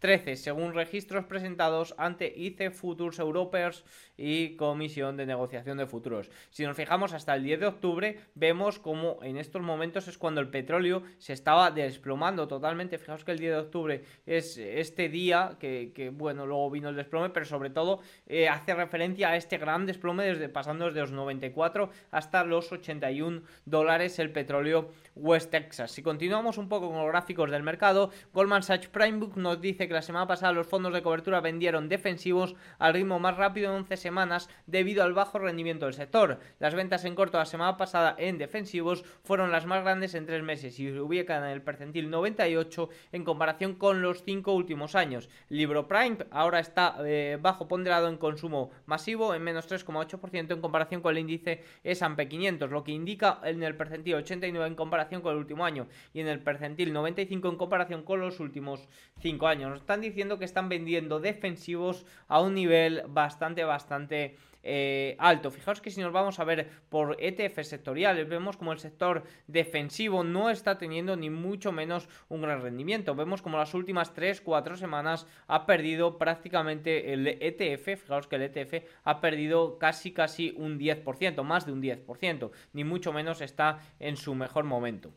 2013, 0.00 0.36
según 0.36 0.74
registros 0.74 1.26
presentados 1.26 1.94
ante 1.98 2.32
ICE 2.34 2.70
Futures 2.70 3.18
Europeers 3.18 3.84
y 4.16 4.56
Comisión 4.56 5.16
de 5.16 5.26
Negociación 5.26 5.76
de 5.78 5.86
Futuros. 5.86 6.30
Si 6.50 6.64
nos 6.64 6.76
fijamos 6.76 7.12
hasta 7.12 7.34
el 7.34 7.44
10 7.44 7.60
de 7.60 7.66
octubre, 7.66 8.20
vemos 8.34 8.78
como 8.78 9.22
en 9.22 9.36
estos 9.36 9.62
momentos 9.62 10.08
es 10.08 10.16
cuando 10.16 10.40
el 10.40 10.48
petróleo 10.48 11.02
se 11.18 11.34
estaba 11.34 11.70
desplomando 11.70 12.48
totalmente. 12.48 12.98
Fijaos 12.98 13.24
que 13.24 13.32
el 13.32 13.38
10 13.38 13.52
de 13.52 13.58
octubre 13.58 14.04
es 14.26 14.56
este 14.56 15.08
día 15.08 15.56
que, 15.60 16.10
bueno, 16.14 16.46
luego 16.46 16.70
vino 16.70 16.88
el 16.88 16.96
desplome, 16.96 17.30
pero 17.30 17.44
sobre 17.44 17.70
todo 17.70 18.00
eh, 18.26 18.48
hace 18.48 18.74
referencia 18.74 19.30
a 19.30 19.36
este 19.36 19.58
gran 19.58 19.84
desplome 19.84 20.24
desde 20.24 20.48
pasando 20.48 20.86
desde 20.86 21.00
los 21.00 21.12
94 21.12 21.90
hasta 22.10 22.44
los 22.44 22.72
81 22.72 23.42
dólares 23.66 24.18
el 24.18 24.30
petróleo 24.30 24.90
West 25.14 25.50
Texas. 25.50 25.90
Si 25.90 26.02
continuamos 26.02 26.58
un 26.58 26.68
poco 26.68 26.88
con 26.88 26.98
los 26.98 27.08
gráficos 27.08 27.50
del 27.50 27.62
mercado, 27.62 28.10
Goldman 28.32 28.62
Sachs 28.62 28.88
Prime 28.88 29.18
Book 29.18 29.36
nos 29.36 29.60
dice 29.60 29.88
que 29.88 29.94
la 29.94 30.02
semana 30.02 30.26
pasada 30.26 30.52
los 30.52 30.66
fondos 30.66 30.92
de 30.92 31.02
cobertura 31.02 31.40
vendieron 31.40 31.88
defensivos 31.88 32.54
al 32.78 32.94
ritmo 32.94 33.18
más 33.18 33.36
rápido 33.36 33.70
en 33.70 33.78
11 33.78 33.96
semanas 33.96 34.48
debido 34.66 35.02
al 35.02 35.12
bajo 35.12 35.38
rendimiento 35.38 35.86
del 35.86 35.94
sector. 35.94 36.38
Las 36.58 36.74
ventas 36.74 37.04
en 37.04 37.14
corto 37.14 37.38
la 37.38 37.46
semana 37.46 37.76
pasada 37.76 38.14
en 38.18 38.38
defensivos 38.38 39.04
fueron 39.24 39.50
las 39.50 39.66
más 39.66 39.82
grandes 39.82 40.14
en 40.14 40.26
tres 40.26 40.42
meses 40.42 40.78
y 40.78 40.90
se 40.90 41.00
ubican 41.00 41.44
en 41.44 41.50
el 41.50 41.62
percentil 41.62 42.10
98 42.10 42.88
en 43.12 43.24
comparación 43.24 43.74
con 43.74 44.02
los 44.02 44.22
cinco 44.22 44.52
últimos 44.52 44.94
años. 44.94 45.28
Libro 45.48 45.88
Prime 45.88 46.18
ahora 46.30 46.60
está 46.60 46.96
eh, 47.04 47.38
bajo 47.40 47.68
ponderado 47.68 48.08
en 48.08 48.16
consumo 48.16 48.70
masivo 48.86 49.34
en 49.34 49.42
menos 49.42 49.68
3,8% 49.68 50.52
en 50.52 50.60
comparación 50.60 51.02
con 51.02 51.12
el 51.12 51.18
índice 51.18 51.64
S&P 51.82 52.28
500, 52.28 52.70
lo 52.70 52.84
que 52.84 52.92
indica 52.92 53.40
en 53.42 53.62
el 53.62 53.76
percentil 53.76 54.14
89 54.14 54.68
en 54.68 54.74
comparación 54.74 54.99
con 55.22 55.32
el 55.32 55.38
último 55.38 55.64
año 55.64 55.86
y 56.12 56.20
en 56.20 56.28
el 56.28 56.40
percentil 56.40 56.92
95 56.92 57.48
en 57.48 57.56
comparación 57.56 58.02
con 58.02 58.20
los 58.20 58.40
últimos 58.40 58.88
5 59.20 59.46
años. 59.46 59.70
Nos 59.70 59.80
están 59.80 60.00
diciendo 60.00 60.38
que 60.38 60.44
están 60.44 60.68
vendiendo 60.68 61.20
defensivos 61.20 62.06
a 62.28 62.40
un 62.40 62.54
nivel 62.54 63.02
bastante, 63.08 63.64
bastante 63.64 64.36
eh, 64.62 65.16
alto. 65.18 65.50
Fijaos 65.50 65.80
que 65.80 65.90
si 65.90 66.00
nos 66.00 66.12
vamos 66.12 66.38
a 66.38 66.44
ver 66.44 66.68
por 66.88 67.16
ETF 67.20 67.62
sectoriales, 67.62 68.28
vemos 68.28 68.56
como 68.56 68.72
el 68.72 68.78
sector 68.78 69.24
defensivo 69.46 70.24
no 70.24 70.50
está 70.50 70.78
teniendo 70.78 71.16
ni 71.16 71.30
mucho 71.30 71.72
menos 71.72 72.08
un 72.28 72.42
gran 72.42 72.62
rendimiento. 72.62 73.14
Vemos 73.14 73.42
como 73.42 73.58
las 73.58 73.74
últimas 73.74 74.14
3-4 74.14 74.76
semanas 74.76 75.26
ha 75.46 75.66
perdido 75.66 76.18
prácticamente 76.18 77.12
el 77.12 77.26
ETF, 77.26 78.00
fijaos 78.00 78.26
que 78.26 78.36
el 78.36 78.42
ETF 78.42 78.84
ha 79.04 79.20
perdido 79.20 79.78
casi 79.78 80.12
casi 80.12 80.54
un 80.56 80.78
10%, 80.78 81.42
más 81.42 81.66
de 81.66 81.72
un 81.72 81.82
10%, 81.82 82.50
ni 82.72 82.84
mucho 82.84 83.12
menos 83.12 83.40
está 83.40 83.80
en 83.98 84.16
su 84.16 84.34
mejor 84.34 84.64
momento. 84.64 85.12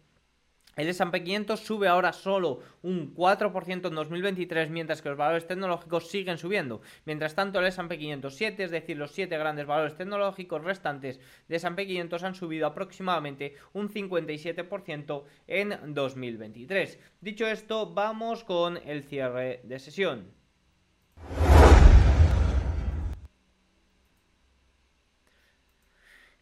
El 0.75 0.87
S&P 0.87 1.23
500 1.23 1.59
sube 1.59 1.87
ahora 1.87 2.13
solo 2.13 2.61
un 2.81 3.13
4% 3.13 3.87
en 3.87 3.95
2023, 3.95 4.69
mientras 4.69 5.01
que 5.01 5.09
los 5.09 5.17
valores 5.17 5.45
tecnológicos 5.45 6.09
siguen 6.09 6.37
subiendo. 6.37 6.81
Mientras 7.05 7.35
tanto, 7.35 7.59
el 7.59 7.67
S&P 7.67 7.97
507, 7.97 8.63
es 8.63 8.71
decir, 8.71 8.97
los 8.97 9.11
7 9.11 9.37
grandes 9.37 9.67
valores 9.67 9.95
tecnológicos 9.95 10.63
restantes 10.63 11.19
de 11.47 11.55
S&P 11.57 11.85
500 11.85 12.23
han 12.23 12.35
subido 12.35 12.65
aproximadamente 12.65 13.55
un 13.73 13.89
57% 13.89 15.23
en 15.47 15.93
2023. 15.93 16.99
Dicho 17.21 17.45
esto, 17.45 17.93
vamos 17.93 18.43
con 18.43 18.77
el 18.77 19.03
cierre 19.03 19.61
de 19.63 19.79
sesión. 19.79 20.33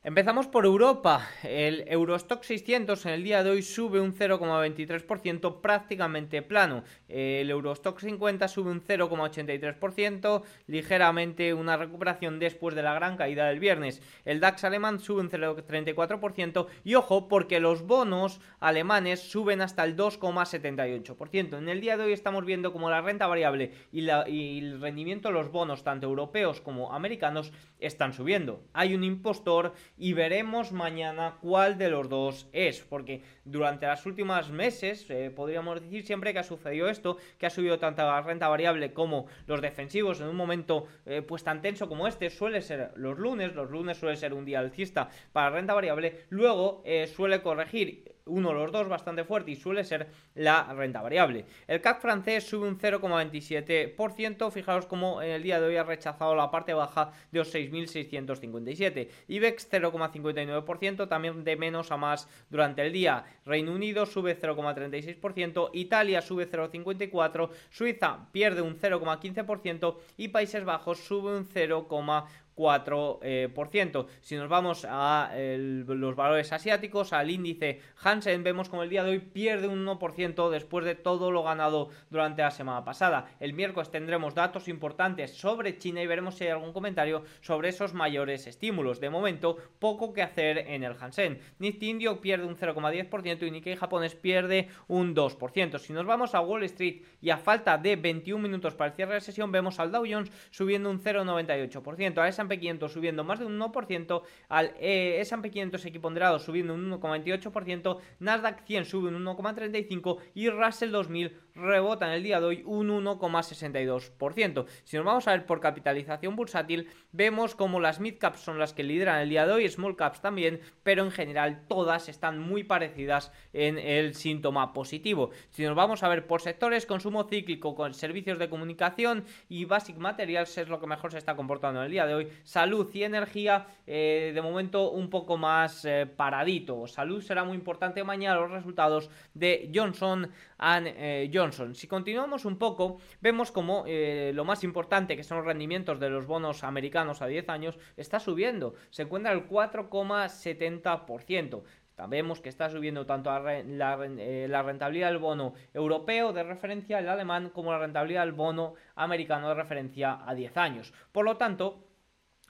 Empezamos 0.03 0.48
por 0.48 0.65
Europa. 0.65 1.29
El 1.43 1.84
Eurostock 1.88 2.41
600 2.41 3.05
en 3.05 3.12
el 3.12 3.24
día 3.24 3.43
de 3.43 3.51
hoy 3.51 3.62
sube 3.62 4.00
un 4.00 4.15
0,23% 4.15 5.62
prácticamente 5.62 6.41
plano. 6.41 6.84
El 7.08 7.51
Eurostock 7.51 8.00
50 8.00 8.48
sube 8.48 8.72
un 8.72 8.81
0,83%, 8.81 10.41
ligeramente 10.65 11.53
una 11.53 11.77
recuperación 11.77 12.39
después 12.39 12.74
de 12.74 12.81
la 12.81 12.96
gran 12.96 13.15
caída 13.15 13.46
del 13.46 13.60
viernes. 13.60 14.01
El 14.25 14.39
DAX 14.39 14.63
alemán 14.63 15.00
sube 15.00 15.22
un 15.22 15.29
0,34% 15.29 16.65
y 16.84 16.96
ojo 16.96 17.27
porque 17.27 17.60
los 17.60 17.86
bonos 17.86 18.41
alemanes 18.60 19.20
suben 19.20 19.62
hasta 19.62 19.84
el 19.84 19.96
2,78%. 19.96 21.60
En 21.60 21.70
el 21.70 21.79
día 21.79 21.96
de 21.96 22.05
hoy 22.05 22.13
estamos 22.13 22.43
viendo 22.43 22.74
como 22.74 22.89
la 22.89 23.01
renta 23.01 23.27
variable 23.27 23.72
y, 23.91 24.10
y 24.31 24.58
el 24.58 24.81
rendimiento 24.81 25.27
de 25.27 25.36
los 25.36 25.51
bonos 25.51 25.84
tanto 25.84 26.08
europeos 26.08 26.60
como 26.60 26.91
americanos 26.91 27.53
están 27.77 28.13
subiendo. 28.13 28.63
Hay 28.74 28.96
un 28.96 29.03
impostor 29.03 29.74
y 30.01 30.13
veremos 30.13 30.72
mañana 30.72 31.38
cuál 31.41 31.77
de 31.77 31.91
los 31.91 32.10
dos 32.10 32.50
es, 32.53 32.81
porque 32.81 33.22
durante 33.46 33.86
las 33.86 34.03
últimas 34.08 34.50
meses 34.50 35.05
eh, 35.10 35.29
podríamos 35.29 35.79
decir 35.79 36.03
siempre 36.03 36.34
que 36.34 36.39
ha 36.39 36.43
sucedido 36.43 36.89
esto, 36.89 37.17
que 37.38 37.46
ha 37.46 37.51
subido 37.51 37.77
tanto 37.77 38.01
la 38.01 38.20
renta 38.24 38.48
variable 38.48 38.93
como 38.93 39.27
los 39.46 39.62
defensivos 39.62 40.20
en 40.20 40.27
un 40.27 40.36
momento 40.36 40.88
eh, 41.05 41.22
pues 41.22 41.43
tan 41.43 41.62
tenso 41.62 41.88
como 41.88 42.08
este, 42.08 42.31
suele 42.31 42.63
ser 42.63 42.93
los 42.96 43.20
lunes, 43.20 43.53
los 43.53 43.70
lunes 43.70 43.98
suele 43.98 44.17
ser 44.17 44.34
un 44.34 44.43
día 44.43 44.58
alcista 44.58 45.08
para 45.34 45.51
renta 45.51 45.75
variable, 45.75 46.25
luego 46.29 46.81
eh, 46.84 47.05
suele 47.05 47.43
corregir 47.43 48.15
uno 48.25 48.50
de 48.50 48.56
los 48.56 48.72
dos 48.72 48.88
bastante 48.88 49.24
fuerte 49.24 49.51
y 49.51 49.56
suele 49.56 49.84
ser 49.84 50.08
la 50.36 50.74
renta 50.74 51.01
variable. 51.01 51.46
El 51.68 51.82
CAC 51.82 52.01
francés 52.01 52.44
sube 52.44 52.68
un 52.68 52.78
0,27%, 52.78 54.51
fijaos 54.51 54.86
como 54.86 55.22
en 55.22 55.32
el 55.32 55.44
día 55.44 55.60
de 55.60 55.68
hoy 55.68 55.78
ha 55.78 55.84
rechazado 55.84 56.36
la 56.36 56.51
parte 56.51 56.74
baja 56.74 57.12
de 57.32 57.40
los 57.40 57.54
6.657. 57.54 59.10
IBEX 59.28 59.72
0,59%, 59.72 61.08
también 61.08 61.44
de 61.44 61.56
menos 61.56 61.92
a 61.92 61.98
más 61.98 62.28
durante 62.50 62.86
el 62.86 62.92
día. 62.94 63.24
Reino 63.46 63.74
Unido 63.74 64.06
sube 64.06 64.40
0,36%, 64.40 65.70
Italia 65.74 66.22
sube 66.22 66.50
0,54%, 66.50 67.50
Suiza 67.70 68.28
pierde 68.32 68.62
un 68.62 68.78
0,15% 68.78 69.98
y 70.18 70.28
Países 70.30 70.63
Bajos 70.63 71.00
sube 71.00 71.36
un 71.36 71.48
0,1%. 71.48 72.25
4%. 72.62 73.20
Eh, 73.24 74.08
si 74.22 74.36
nos 74.36 74.48
vamos 74.48 74.86
a 74.88 75.32
los 75.36 76.15
valores 76.15 76.53
asiáticos, 76.53 77.13
al 77.13 77.32
índice 77.32 77.82
Hansen, 78.03 78.44
vemos 78.44 78.70
como 78.70 78.84
el 78.84 78.89
día 78.89 79.03
de 79.03 79.12
hoy 79.12 79.20
pierde 79.20 79.68
un 79.68 79.86
1% 79.86 80.50
después 80.50 80.86
de 80.86 80.96
todo 80.96 81.32
lo 81.32 81.44
ganado 81.44 81.89
durante 82.10 82.44
la 82.44 82.51
semana 82.51 82.86
pasada. 82.86 83.32
El 83.39 83.53
miércoles 83.53 83.89
tendremos 83.89 84.36
datos 84.36 84.68
importantes 84.68 85.32
sobre 85.32 85.77
China 85.77 86.03
y 86.03 86.08
veremos 86.08 86.36
si 86.36 86.44
hay 86.44 86.51
algún 86.51 86.74
comentario 86.74 87.24
sobre 87.41 87.70
esos 87.70 87.94
mayores 87.94 88.46
estímulos. 88.46 89.00
De 89.00 89.10
momento, 89.10 89.58
poco 89.80 90.13
que 90.13 90.22
hacer 90.22 90.60
en 90.60 90.84
el 90.84 90.96
Hansen. 91.00 91.39
Nifty 91.60 91.89
Indio 91.89 92.22
pierde 92.22 92.46
un 92.46 92.56
0,10% 92.56 93.48
y 93.48 93.51
Nikkei 93.51 93.75
japonés 93.75 94.15
pierde 94.15 94.70
un 94.88 95.15
2%. 95.15 95.80
Si 95.80 95.94
nos 95.94 96.06
vamos 96.06 96.36
a 96.36 96.41
Wall 96.41 96.63
Street 96.63 97.01
y 97.22 97.30
a 97.32 97.38
falta 97.38 97.77
de 97.77 97.96
21 97.96 98.41
minutos 98.41 98.75
para 98.75 98.91
el 98.91 98.96
cierre 98.96 99.15
de 99.15 99.22
sesión, 99.22 99.51
vemos 99.51 99.80
al 99.80 99.91
Dow 99.91 100.06
Jones 100.08 100.32
subiendo 100.51 100.89
un 100.89 101.01
0,98%. 101.01 102.20
A 102.20 102.27
esa 102.27 102.41
S&P 102.51 102.60
500 102.60 102.91
subiendo 102.91 103.24
más 103.24 103.39
de 103.39 103.46
un 103.46 103.60
1%, 103.60 104.22
al 104.50 104.74
eh, 104.79 105.20
S&P 105.22 105.50
500 105.51 105.86
equiponderado 105.86 106.39
subiendo 106.39 106.74
un 106.74 106.91
1,28%, 106.91 108.00
Nasdaq 108.20 108.65
100 108.65 108.86
sube 108.86 109.10
un 109.10 109.25
1,35% 109.25 110.17
y 110.34 110.50
Russell 110.50 110.91
2000 110.91 111.38
rebota 111.55 112.08
en 112.08 112.13
el 112.13 112.24
día 112.24 112.39
de 112.39 112.46
hoy 112.46 112.63
un 112.65 112.89
1,62%. 112.89 114.65
Si 114.84 114.98
nos 114.98 115.05
vamos 115.05 115.27
a 115.27 115.31
ver 115.31 115.46
por 115.46 115.60
capitalización 115.60 116.36
bursátil, 116.36 116.88
vemos 117.12 117.55
como 117.55 117.79
las 117.79 118.00
mid 118.00 118.17
caps 118.17 118.41
son 118.41 118.60
las 118.60 118.74
que 118.74 118.84
lideran 118.84 119.22
el 119.22 119.29
día 119.29 119.46
de 119.46 119.53
hoy, 119.53 119.70
small 119.70 119.96
caps 119.96 120.22
también, 120.22 120.62
pero 120.84 121.03
en 121.03 121.12
general 121.12 121.65
todas 121.67 122.10
están 122.10 122.39
muy 122.39 122.63
parecidas 122.63 123.31
en 123.53 123.77
el 123.77 124.15
síntoma 124.15 124.74
positivo. 124.74 125.31
Si 125.50 125.63
nos 125.63 125.75
vamos 125.75 126.03
a 126.03 126.10
ver 126.10 126.27
por 126.27 126.41
sectores, 126.41 126.86
consumo 126.86 127.24
cíclico 127.25 127.75
con 127.75 127.93
servicios 127.93 128.39
de 128.39 128.50
comunicación 128.50 129.25
y 129.50 129.65
basic 129.65 129.98
materials 129.98 130.58
es 130.58 130.70
lo 130.70 130.79
que 130.79 130.88
mejor 130.88 131.12
se 131.12 131.17
está 131.17 131.36
comportando 131.36 131.79
en 131.79 131.86
el 131.86 131.91
día 131.91 132.05
de 132.05 132.15
hoy. 132.15 132.27
Salud 132.43 132.89
y 132.93 133.03
energía, 133.03 133.67
eh, 133.85 134.31
de 134.33 134.41
momento 134.41 134.91
un 134.91 135.09
poco 135.09 135.38
más 135.38 135.83
eh, 135.85 136.05
paradito. 136.05 136.88
Salud 136.88 137.21
será 137.21 137.43
muy 137.43 137.55
importante 137.55 138.03
mañana 138.03 138.39
los 138.39 138.51
resultados 138.51 139.09
de 139.33 139.71
Johnson 139.73 140.29
eh, 140.59 141.31
Johnson. 141.33 141.73
Si 141.75 141.88
continuamos 141.88 142.45
un 142.45 142.57
poco, 142.57 143.00
vemos 143.19 143.51
como 143.51 143.85
lo 143.88 144.45
más 144.45 144.63
importante, 144.63 145.15
que 145.15 145.23
son 145.23 145.38
los 145.38 145.45
rendimientos 145.45 146.00
de 146.00 146.09
los 146.09 146.27
bonos 146.27 146.63
americanos 146.63 147.21
a 147.21 147.27
10 147.27 147.50
años, 147.50 147.77
está 147.97 148.19
subiendo. 148.19 148.73
Se 148.89 149.03
encuentra 149.03 149.31
el 149.31 149.47
4,70%. 149.47 151.63
Vemos 152.07 152.41
que 152.41 152.50
está 152.50 152.69
subiendo 152.69 153.05
tanto 153.05 153.31
eh, 153.50 153.63
la, 153.67 154.63
rentabilidad 154.63 155.09
del 155.09 155.19
bono 155.19 155.53
europeo 155.73 156.33
de 156.33 156.43
referencia, 156.43 157.00
el 157.00 157.09
alemán, 157.09 157.50
como 157.50 157.71
la 157.71 157.79
rentabilidad 157.79 158.21
del 158.21 158.33
bono 158.33 158.73
americano 158.95 159.50
de 159.50 159.55
referencia 159.55 160.19
a 160.25 160.33
10 160.33 160.57
años. 160.57 160.93
Por 161.11 161.25
lo 161.25 161.38
tanto, 161.38 161.83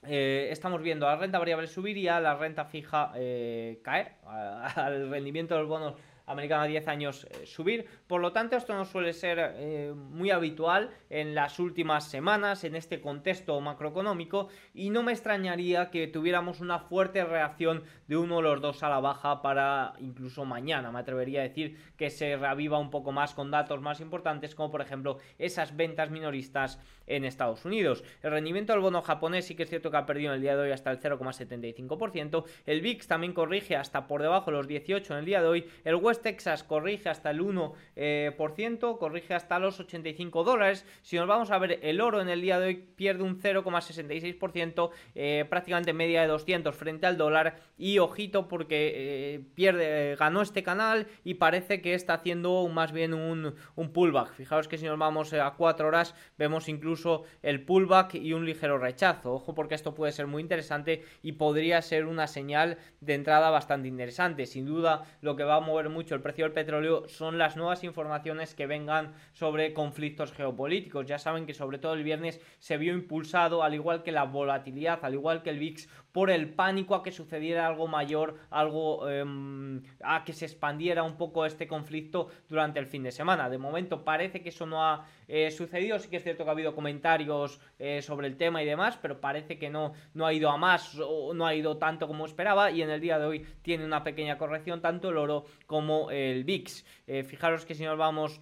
estamos 0.02 0.82
viendo 0.82 1.06
la 1.06 1.16
renta 1.16 1.38
variable 1.38 1.66
subiría, 1.68 2.20
la 2.20 2.34
renta 2.34 2.64
fija 2.64 3.12
caer, 3.82 4.12
al 4.26 5.10
rendimiento 5.10 5.56
del 5.56 5.66
bono 5.66 5.96
americano 6.26 6.62
a 6.62 6.66
10 6.66 6.88
años 6.88 7.24
eh, 7.24 7.46
subir. 7.46 7.86
Por 8.06 8.20
lo 8.20 8.32
tanto, 8.32 8.56
esto 8.56 8.74
no 8.74 8.84
suele 8.84 9.12
ser 9.12 9.38
eh, 9.40 9.92
muy 9.94 10.30
habitual 10.30 10.90
en 11.10 11.34
las 11.34 11.58
últimas 11.58 12.08
semanas, 12.08 12.64
en 12.64 12.76
este 12.76 13.00
contexto 13.00 13.60
macroeconómico, 13.60 14.48
y 14.74 14.90
no 14.90 15.02
me 15.02 15.12
extrañaría 15.12 15.90
que 15.90 16.06
tuviéramos 16.06 16.60
una 16.60 16.78
fuerte 16.78 17.24
reacción 17.24 17.82
de 18.08 18.16
uno 18.16 18.36
de 18.36 18.42
los 18.42 18.60
dos 18.60 18.82
a 18.82 18.88
la 18.88 19.00
baja 19.00 19.42
para 19.42 19.94
incluso 19.98 20.44
mañana. 20.44 20.90
Me 20.92 21.00
atrevería 21.00 21.40
a 21.40 21.44
decir 21.44 21.78
que 21.96 22.10
se 22.10 22.36
reaviva 22.36 22.78
un 22.78 22.90
poco 22.90 23.12
más 23.12 23.34
con 23.34 23.50
datos 23.50 23.80
más 23.80 24.00
importantes, 24.00 24.54
como 24.54 24.70
por 24.70 24.80
ejemplo 24.80 25.18
esas 25.38 25.76
ventas 25.76 26.10
minoristas 26.10 26.78
en 27.06 27.24
Estados 27.24 27.64
Unidos. 27.64 28.04
El 28.22 28.30
rendimiento 28.30 28.72
del 28.72 28.82
bono 28.82 29.02
japonés 29.02 29.46
sí 29.46 29.54
que 29.54 29.64
es 29.64 29.68
cierto 29.68 29.90
que 29.90 29.96
ha 29.96 30.06
perdido 30.06 30.30
en 30.30 30.36
el 30.36 30.42
día 30.42 30.56
de 30.56 30.62
hoy 30.62 30.70
hasta 30.70 30.90
el 30.90 31.00
0,75%. 31.00 32.44
El 32.66 32.80
VIX 32.80 33.06
también 33.06 33.32
corrige 33.32 33.76
hasta 33.76 34.06
por 34.06 34.22
debajo 34.22 34.50
de 34.50 34.56
los 34.56 34.66
18 34.66 35.12
en 35.12 35.18
el 35.18 35.24
día 35.24 35.42
de 35.42 35.48
hoy. 35.48 35.66
El 35.84 35.96
Texas 36.20 36.64
corrige 36.64 37.08
hasta 37.08 37.30
el 37.30 37.40
1%, 37.40 37.74
eh, 37.96 38.96
corrige 38.98 39.34
hasta 39.34 39.58
los 39.58 39.80
85 39.80 40.44
dólares. 40.44 40.84
Si 41.02 41.16
nos 41.16 41.26
vamos 41.26 41.50
a 41.50 41.58
ver 41.58 41.78
el 41.82 42.00
oro 42.00 42.20
en 42.20 42.28
el 42.28 42.42
día 42.42 42.58
de 42.58 42.66
hoy 42.66 42.74
pierde 42.76 43.22
un 43.22 43.40
0,66%, 43.40 44.90
eh, 45.14 45.46
prácticamente 45.48 45.92
media 45.92 46.22
de 46.22 46.28
200 46.28 46.74
frente 46.74 47.06
al 47.06 47.16
dólar 47.16 47.56
y 47.78 47.98
ojito 47.98 48.48
porque 48.48 48.92
eh, 48.94 49.40
pierde, 49.54 50.16
ganó 50.16 50.42
este 50.42 50.62
canal 50.62 51.06
y 51.24 51.34
parece 51.34 51.80
que 51.80 51.94
está 51.94 52.14
haciendo 52.14 52.68
más 52.68 52.92
bien 52.92 53.14
un, 53.14 53.54
pullback. 53.92 54.34
Fijaos 54.34 54.68
que 54.68 54.78
si 54.78 54.86
nos 54.86 54.98
vamos 54.98 55.32
a 55.32 55.50
4 55.50 55.86
horas 55.86 56.14
vemos 56.38 56.68
incluso 56.68 57.24
el 57.42 57.64
pullback 57.64 58.14
y 58.14 58.32
un 58.32 58.44
ligero 58.44 58.78
rechazo. 58.78 59.34
Ojo 59.34 59.54
porque 59.54 59.74
esto 59.74 59.94
puede 59.94 60.12
ser 60.12 60.26
muy 60.26 60.42
interesante 60.42 61.04
y 61.22 61.32
podría 61.32 61.80
ser 61.82 62.06
una 62.06 62.26
señal 62.26 62.78
de 63.00 63.14
entrada 63.14 63.50
bastante 63.50 63.88
interesante. 63.88 64.46
Sin 64.46 64.66
duda 64.66 65.04
lo 65.20 65.36
que 65.36 65.44
va 65.44 65.56
a 65.56 65.60
mover 65.60 65.88
mucho 66.02 66.16
el 66.16 66.20
precio 66.20 66.44
del 66.44 66.52
petróleo 66.52 67.06
son 67.06 67.38
las 67.38 67.56
nuevas 67.56 67.84
informaciones 67.84 68.56
que 68.56 68.66
vengan 68.66 69.14
sobre 69.34 69.72
conflictos 69.72 70.32
geopolíticos. 70.32 71.06
Ya 71.06 71.16
saben 71.16 71.46
que 71.46 71.54
sobre 71.54 71.78
todo 71.78 71.94
el 71.94 72.02
viernes 72.02 72.40
se 72.58 72.76
vio 72.76 72.92
impulsado, 72.92 73.62
al 73.62 73.74
igual 73.74 74.02
que 74.02 74.10
la 74.10 74.24
volatilidad, 74.24 74.98
al 75.04 75.14
igual 75.14 75.44
que 75.44 75.50
el 75.50 75.60
VIX, 75.60 75.88
por 76.12 76.30
el 76.30 76.50
pánico 76.50 76.94
a 76.94 77.02
que 77.02 77.10
sucediera 77.10 77.66
algo 77.66 77.88
mayor, 77.88 78.38
algo 78.50 79.08
em, 79.08 79.82
a 80.02 80.24
que 80.24 80.34
se 80.34 80.44
expandiera 80.44 81.02
un 81.02 81.16
poco 81.16 81.46
este 81.46 81.66
conflicto 81.66 82.28
durante 82.48 82.78
el 82.78 82.86
fin 82.86 83.02
de 83.02 83.10
semana. 83.10 83.48
De 83.48 83.58
momento 83.58 84.04
parece 84.04 84.42
que 84.42 84.50
eso 84.50 84.66
no 84.66 84.84
ha 84.84 85.06
eh, 85.26 85.50
sucedido, 85.50 85.98
sí 85.98 86.08
que 86.08 86.18
es 86.18 86.22
cierto 86.22 86.44
que 86.44 86.50
ha 86.50 86.52
habido 86.52 86.74
comentarios 86.74 87.60
eh, 87.78 88.02
sobre 88.02 88.26
el 88.26 88.36
tema 88.36 88.62
y 88.62 88.66
demás, 88.66 88.98
pero 89.00 89.20
parece 89.20 89.58
que 89.58 89.70
no, 89.70 89.94
no 90.12 90.26
ha 90.26 90.32
ido 90.32 90.50
a 90.50 90.58
más 90.58 90.98
o 91.00 91.32
no 91.32 91.46
ha 91.46 91.54
ido 91.54 91.78
tanto 91.78 92.06
como 92.06 92.26
esperaba 92.26 92.70
y 92.70 92.82
en 92.82 92.90
el 92.90 93.00
día 93.00 93.18
de 93.18 93.26
hoy 93.26 93.46
tiene 93.62 93.84
una 93.84 94.04
pequeña 94.04 94.36
corrección 94.36 94.82
tanto 94.82 95.08
el 95.08 95.16
oro 95.16 95.46
como 95.66 96.10
el 96.10 96.44
VIX. 96.44 96.84
Eh, 97.06 97.24
fijaros 97.24 97.64
que 97.64 97.74
si 97.74 97.84
nos 97.84 97.96
vamos 97.96 98.40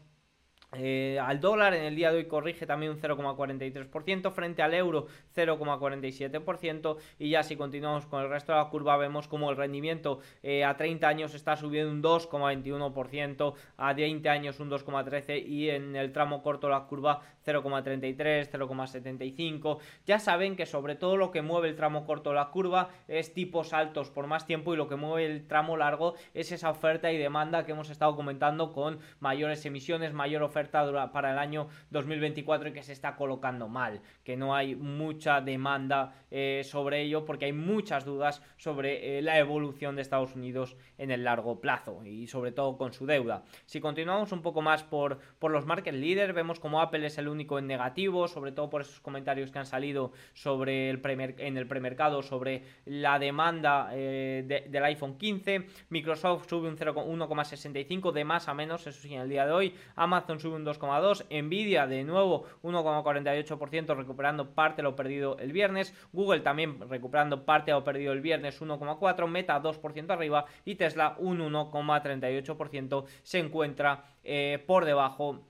al 0.73 1.41
dólar 1.41 1.75
en 1.75 1.83
el 1.83 1.97
día 1.97 2.13
de 2.13 2.19
hoy 2.19 2.25
corrige 2.27 2.65
también 2.65 2.93
un 2.93 3.01
0,43% 3.01 4.31
frente 4.31 4.63
al 4.63 4.73
euro 4.73 5.09
0,47% 5.35 6.97
y 7.19 7.31
ya 7.31 7.43
si 7.43 7.57
continuamos 7.57 8.07
con 8.07 8.23
el 8.23 8.31
resto 8.31 8.53
de 8.53 8.59
la 8.59 8.69
curva 8.69 8.97
vemos 8.97 9.29
como 9.29 9.51
el 9.51 9.57
rendimiento 9.57 10.21
eh, 10.43 10.65
a 10.65 10.77
30 10.77 11.07
años 11.07 11.35
está 11.35 11.57
subiendo 11.57 11.93
un 11.93 12.03
2,21%, 12.03 13.55
a 13.77 13.93
20 13.93 14.29
años 14.29 14.61
un 14.61 14.71
2,13% 14.71 15.47
y 15.47 15.71
en 15.71 15.97
el 15.97 16.13
tramo 16.13 16.43
corto 16.43 16.69
la 16.69 16.85
curva 16.87 17.21
0,33, 17.47 18.51
0,75. 18.51 19.79
Ya 20.07 20.19
saben 20.19 20.57
que 20.57 20.67
sobre 20.67 20.95
todo 20.95 21.17
lo 21.17 21.31
que 21.31 21.43
mueve 21.43 21.69
el 21.69 21.77
tramo 21.77 22.05
corto 22.05 22.33
la 22.33 22.51
curva 22.51 22.91
es 23.09 23.33
tipos 23.33 23.73
altos 23.73 24.11
por 24.11 24.27
más 24.27 24.47
tiempo 24.47 24.75
y 24.75 24.77
lo 24.77 24.89
que 24.89 24.97
mueve 24.97 25.27
el 25.27 25.47
tramo 25.47 25.77
largo 25.77 26.15
es 26.35 26.53
esa 26.53 26.71
oferta 26.71 27.13
y 27.13 27.19
demanda 27.19 27.65
que 27.65 27.73
hemos 27.73 27.91
estado 27.91 28.17
comentando 28.17 28.73
con 28.73 28.99
mayores 29.21 29.65
emisiones, 29.65 30.13
mayor 30.13 30.43
oferta 30.43 31.11
para 31.13 31.33
el 31.33 31.39
año 31.39 31.69
2024 31.91 32.69
y 32.69 32.73
que 32.73 32.83
se 32.83 32.93
está 32.93 33.17
colocando 33.17 33.69
mal, 33.69 34.01
que 34.25 34.37
no 34.37 34.55
hay 34.55 34.75
mucha 34.77 35.30
demanda 35.41 36.15
eh, 36.31 36.63
sobre 36.65 37.03
ello 37.03 37.25
porque 37.25 37.47
hay 37.47 37.53
muchas 37.53 38.05
dudas 38.05 38.43
sobre 38.57 39.19
eh, 39.19 39.23
la 39.23 39.39
evolución 39.39 39.97
de 39.97 40.03
Estados 40.03 40.35
Unidos 40.35 40.77
en 40.99 41.11
el 41.11 41.25
largo 41.25 41.61
plazo 41.61 42.05
y 42.05 42.27
sobre 42.27 42.53
todo 42.53 42.77
con 42.77 42.93
su 42.93 43.07
deuda. 43.07 43.45
Si 43.67 43.81
continuamos 43.81 44.33
un 44.33 44.43
poco 44.43 44.63
más 44.63 44.83
por, 44.83 45.19
por 45.39 45.51
los 45.51 45.67
market 45.67 45.95
leaders, 45.95 46.35
vemos 46.35 46.59
como 46.59 46.81
Apple 46.81 47.07
es 47.07 47.19
el 47.19 47.29
único 47.29 47.59
en 47.59 47.67
negativo, 47.67 48.29
sobre 48.29 48.53
todo 48.53 48.71
por 48.71 48.83
esos 48.83 49.01
comentarios 49.01 49.51
que 49.51 49.59
han 49.59 49.67
salido 49.67 50.13
sobre 50.35 50.91
el 50.91 51.01
en 51.39 51.57
el 51.57 51.67
premercado 51.67 52.23
sobre 52.23 52.63
la 52.85 53.19
demanda 53.19 53.91
eh, 53.93 54.67
del 54.69 54.85
iPhone 54.85 55.19
15. 55.19 55.67
Microsoft 55.91 56.49
sube 56.49 56.69
un 56.69 56.77
1,65 56.77 58.13
de 58.13 58.25
más 58.25 58.49
a 58.49 58.55
menos, 58.55 58.87
eso 58.87 59.01
sí, 59.01 59.15
en 59.15 59.23
el 59.23 59.29
día 59.29 59.47
de 59.47 59.53
hoy. 59.53 59.75
Amazon 59.97 60.41
sube 60.41 60.57
un 60.57 60.65
2,2. 60.65 61.27
Nvidia 61.43 61.87
de 61.87 62.05
nuevo 62.05 62.47
1,48% 62.63 63.97
recuperando 63.97 64.51
parte 64.51 64.77
de 64.77 64.83
lo 64.85 64.97
perdido 64.97 65.10
el 65.11 65.53
viernes. 65.53 65.95
Google 66.13 66.41
también 66.41 66.89
recuperando 66.89 67.45
parte 67.45 67.71
de 67.71 67.77
lo 67.77 67.85
perdido 67.85 68.13
el 68.13 68.21
viernes 68.21 68.61
1,4. 68.61 69.27
Meta 69.29 69.63
2% 69.63 70.11
arriba 70.11 70.47
y 70.65 70.77
Tesla 70.77 71.17
un 71.19 71.39
1,38% 71.41 73.05
se 73.23 73.39
encuentra 73.39 74.05
eh, 74.25 74.63
por 74.67 74.85
debajo 74.85 75.45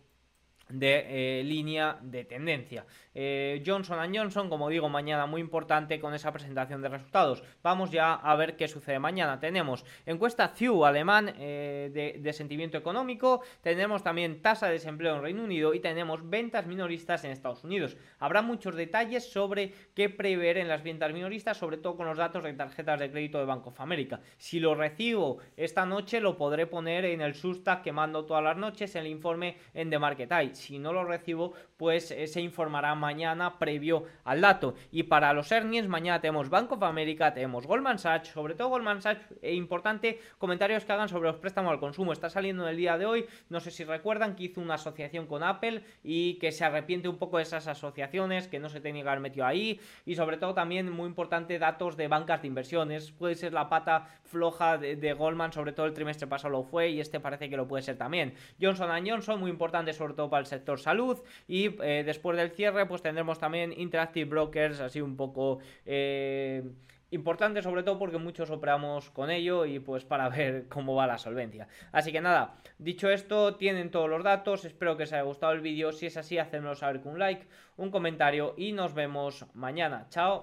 de 0.73 1.41
eh, 1.41 1.45
línea 1.45 1.99
de 2.01 2.25
tendencia. 2.25 2.85
Eh, 3.15 3.63
Johnson 3.67 3.99
Johnson, 4.15 4.49
como 4.49 4.69
digo, 4.69 4.89
mañana 4.89 5.27
muy 5.27 5.41
importante 5.41 5.99
con 5.99 6.15
esa 6.15 6.33
presentación 6.33 6.81
de 6.81 6.89
resultados. 6.89 7.43
Vamos 7.63 7.91
ya 7.91 8.15
a 8.15 8.37
ver 8.37 8.57
qué 8.57 8.69
sucede 8.69 8.99
mañana. 8.99 9.41
Tenemos 9.41 9.85
encuesta 10.07 10.49
CIU 10.49 10.85
alemán 10.85 11.35
eh, 11.39 12.19
de, 12.21 12.33
sentimiento 12.33 12.79
económico, 12.79 13.43
tenemos 13.61 14.05
también 14.05 14.41
tasa 14.41 14.67
de 14.67 14.75
desempleo 14.75 15.17
en 15.17 15.23
Reino 15.23 15.43
Unido 15.43 15.75
y 15.75 15.81
tenemos 15.81 16.29
ventas 16.29 16.67
minoristas 16.67 17.25
en 17.25 17.33
Estados 17.33 17.65
Unidos. 17.65 17.97
Habrá 18.21 18.43
muchos 18.43 18.77
detalles 18.77 19.31
sobre 19.31 19.73
qué 19.95 20.09
prever 20.09 20.59
en 20.59 20.69
las 20.69 20.83
ventas 20.85 21.13
minoristas, 21.13 21.57
sobre 21.57 21.79
todo 21.79 21.97
con 21.97 22.07
los 22.07 22.17
datos 22.17 22.45
de 22.45 22.53
tarjetas 22.53 23.01
de 23.01 23.11
crédito 23.11 23.39
de 23.39 23.45
Banco 23.45 23.71
of 23.71 23.81
America. 23.81 24.21
Si 24.39 24.61
lo 24.61 24.75
recibo 24.75 25.39
esta 25.57 25.85
noche, 25.85 26.21
lo 26.21 26.37
podré 26.37 26.67
poner 26.67 27.05
en 27.05 27.21
el 27.21 27.35
Substack 27.35 27.83
que 27.83 27.93
mando 27.93 28.25
todas 28.25 28.45
las 28.45 28.57
noches, 28.57 28.95
el 28.95 29.09
informe 29.09 29.57
en 29.75 29.91
The 29.91 29.99
Market 29.99 30.31
Eye. 30.31 30.60
Si 30.61 30.79
no 30.79 30.93
lo 30.93 31.05
recibo, 31.05 31.53
pues 31.77 32.11
eh, 32.11 32.27
se 32.27 32.41
informará 32.41 32.95
mañana 32.95 33.59
previo 33.59 34.05
al 34.25 34.41
dato. 34.41 34.75
Y 34.93 35.05
para 35.05 35.33
los 35.33 35.51
earnings, 35.51 35.89
mañana 35.89 36.21
tenemos 36.21 36.51
Bank 36.51 36.73
of 36.73 36.83
America, 36.83 37.33
tenemos 37.33 37.67
Goldman 37.67 37.99
Sachs, 37.99 38.29
sobre 38.29 38.55
todo 38.55 38.69
Goldman 38.69 39.03
Sachs, 39.03 39.27
e 39.43 39.55
importante 39.55 40.21
comentarios 40.39 40.85
que 40.85 40.93
hagan 40.93 41.09
sobre 41.09 41.29
los 41.29 41.39
préstamos 41.39 41.73
al 41.73 41.81
consumo. 41.81 42.13
Está 42.13 42.31
saliendo 42.31 42.65
en 42.65 42.71
el 42.71 42.77
día 42.77 42.99
de 42.99 43.07
hoy, 43.07 43.27
no 43.49 43.61
sé 43.61 43.71
si 43.71 43.85
recuerdan 43.85 44.37
que 44.37 44.45
hizo 44.45 44.61
una 44.61 44.75
asociación 44.75 45.27
con 45.27 45.43
Apple 45.43 45.83
y 46.05 46.35
que 46.35 46.53
se 46.53 46.65
arrepiente 46.65 47.09
un 47.09 47.19
poco 47.19 47.39
de 47.39 47.45
esas 47.45 47.67
asociaciones, 47.67 48.49
que 48.49 48.59
no 48.59 48.69
se 48.69 48.81
tenía 48.81 49.03
que 49.03 49.09
haber 49.09 49.21
metido 49.21 49.47
ahí. 49.47 49.81
Y 50.05 50.15
sobre 50.15 50.37
todo 50.37 50.55
también 50.55 50.91
muy 50.91 51.07
importante 51.07 51.59
datos 51.59 51.97
de 51.97 52.09
bancas 52.09 52.43
de 52.43 52.49
inversiones. 52.49 53.13
Puede 53.13 53.35
ser 53.35 53.53
la 53.53 53.69
pata 53.69 54.09
floja 54.25 54.79
de, 54.79 55.13
Goldman, 55.13 55.53
sobre 55.53 55.73
todo 55.73 55.87
el 55.87 55.93
trimestre 55.93 56.27
pasado 56.27 56.53
lo 56.53 56.63
fue 56.63 56.91
y 56.91 57.01
este 57.01 57.21
parece 57.21 57.51
que 57.51 57.57
lo 57.57 57.67
puede 57.67 57.83
ser 57.83 57.97
también. 57.97 58.35
Johnson 58.61 58.91
Johnson, 59.07 59.41
muy 59.41 59.51
importante 59.51 59.93
sobre 59.93 60.15
todo 60.15 60.31
para 60.31 60.41
el 60.41 60.47
sector 60.51 60.79
salud 60.79 61.19
y 61.49 61.77
eh, 61.83 62.03
después 62.05 62.37
del 62.37 62.51
cierre 62.51 62.87
pues 62.87 63.01
tendremos 63.01 63.39
también 63.39 63.73
Interactive 63.75 64.29
Brokers 64.29 64.81
así 64.81 65.01
un 65.01 65.17
poco 65.17 65.61
eh, 65.87 66.63
importante 67.11 67.63
sobre 67.63 67.83
todo 67.83 67.99
porque 67.99 68.19
muchos 68.19 68.51
operamos 68.51 69.11
con 69.11 69.31
ello 69.31 69.65
y 69.65 69.79
pues 69.79 70.05
para 70.05 70.29
ver 70.37 70.67
cómo 70.69 70.95
va 70.95 71.07
la 71.07 71.19
solvencia. 71.19 71.69
Así 71.93 72.13
que 72.13 72.21
nada, 72.21 72.55
dicho 72.79 73.09
esto, 73.11 73.55
tienen 73.57 73.91
todos 73.91 74.09
los 74.09 74.23
datos, 74.23 74.65
espero 74.65 74.97
que 74.97 75.05
os 75.05 75.13
haya 75.13 75.23
gustado 75.23 75.53
el 75.53 75.61
vídeo, 75.61 75.93
si 75.93 76.07
es 76.07 76.17
así, 76.17 76.39
hacedmelo 76.39 76.75
saber 76.75 77.01
con 77.01 77.13
un 77.13 77.19
like, 77.19 77.47
un 77.77 77.91
comentario 77.91 78.55
y 78.57 78.73
nos 78.73 78.95
vemos 78.95 79.47
mañana. 79.55 80.07
Chao. 80.11 80.39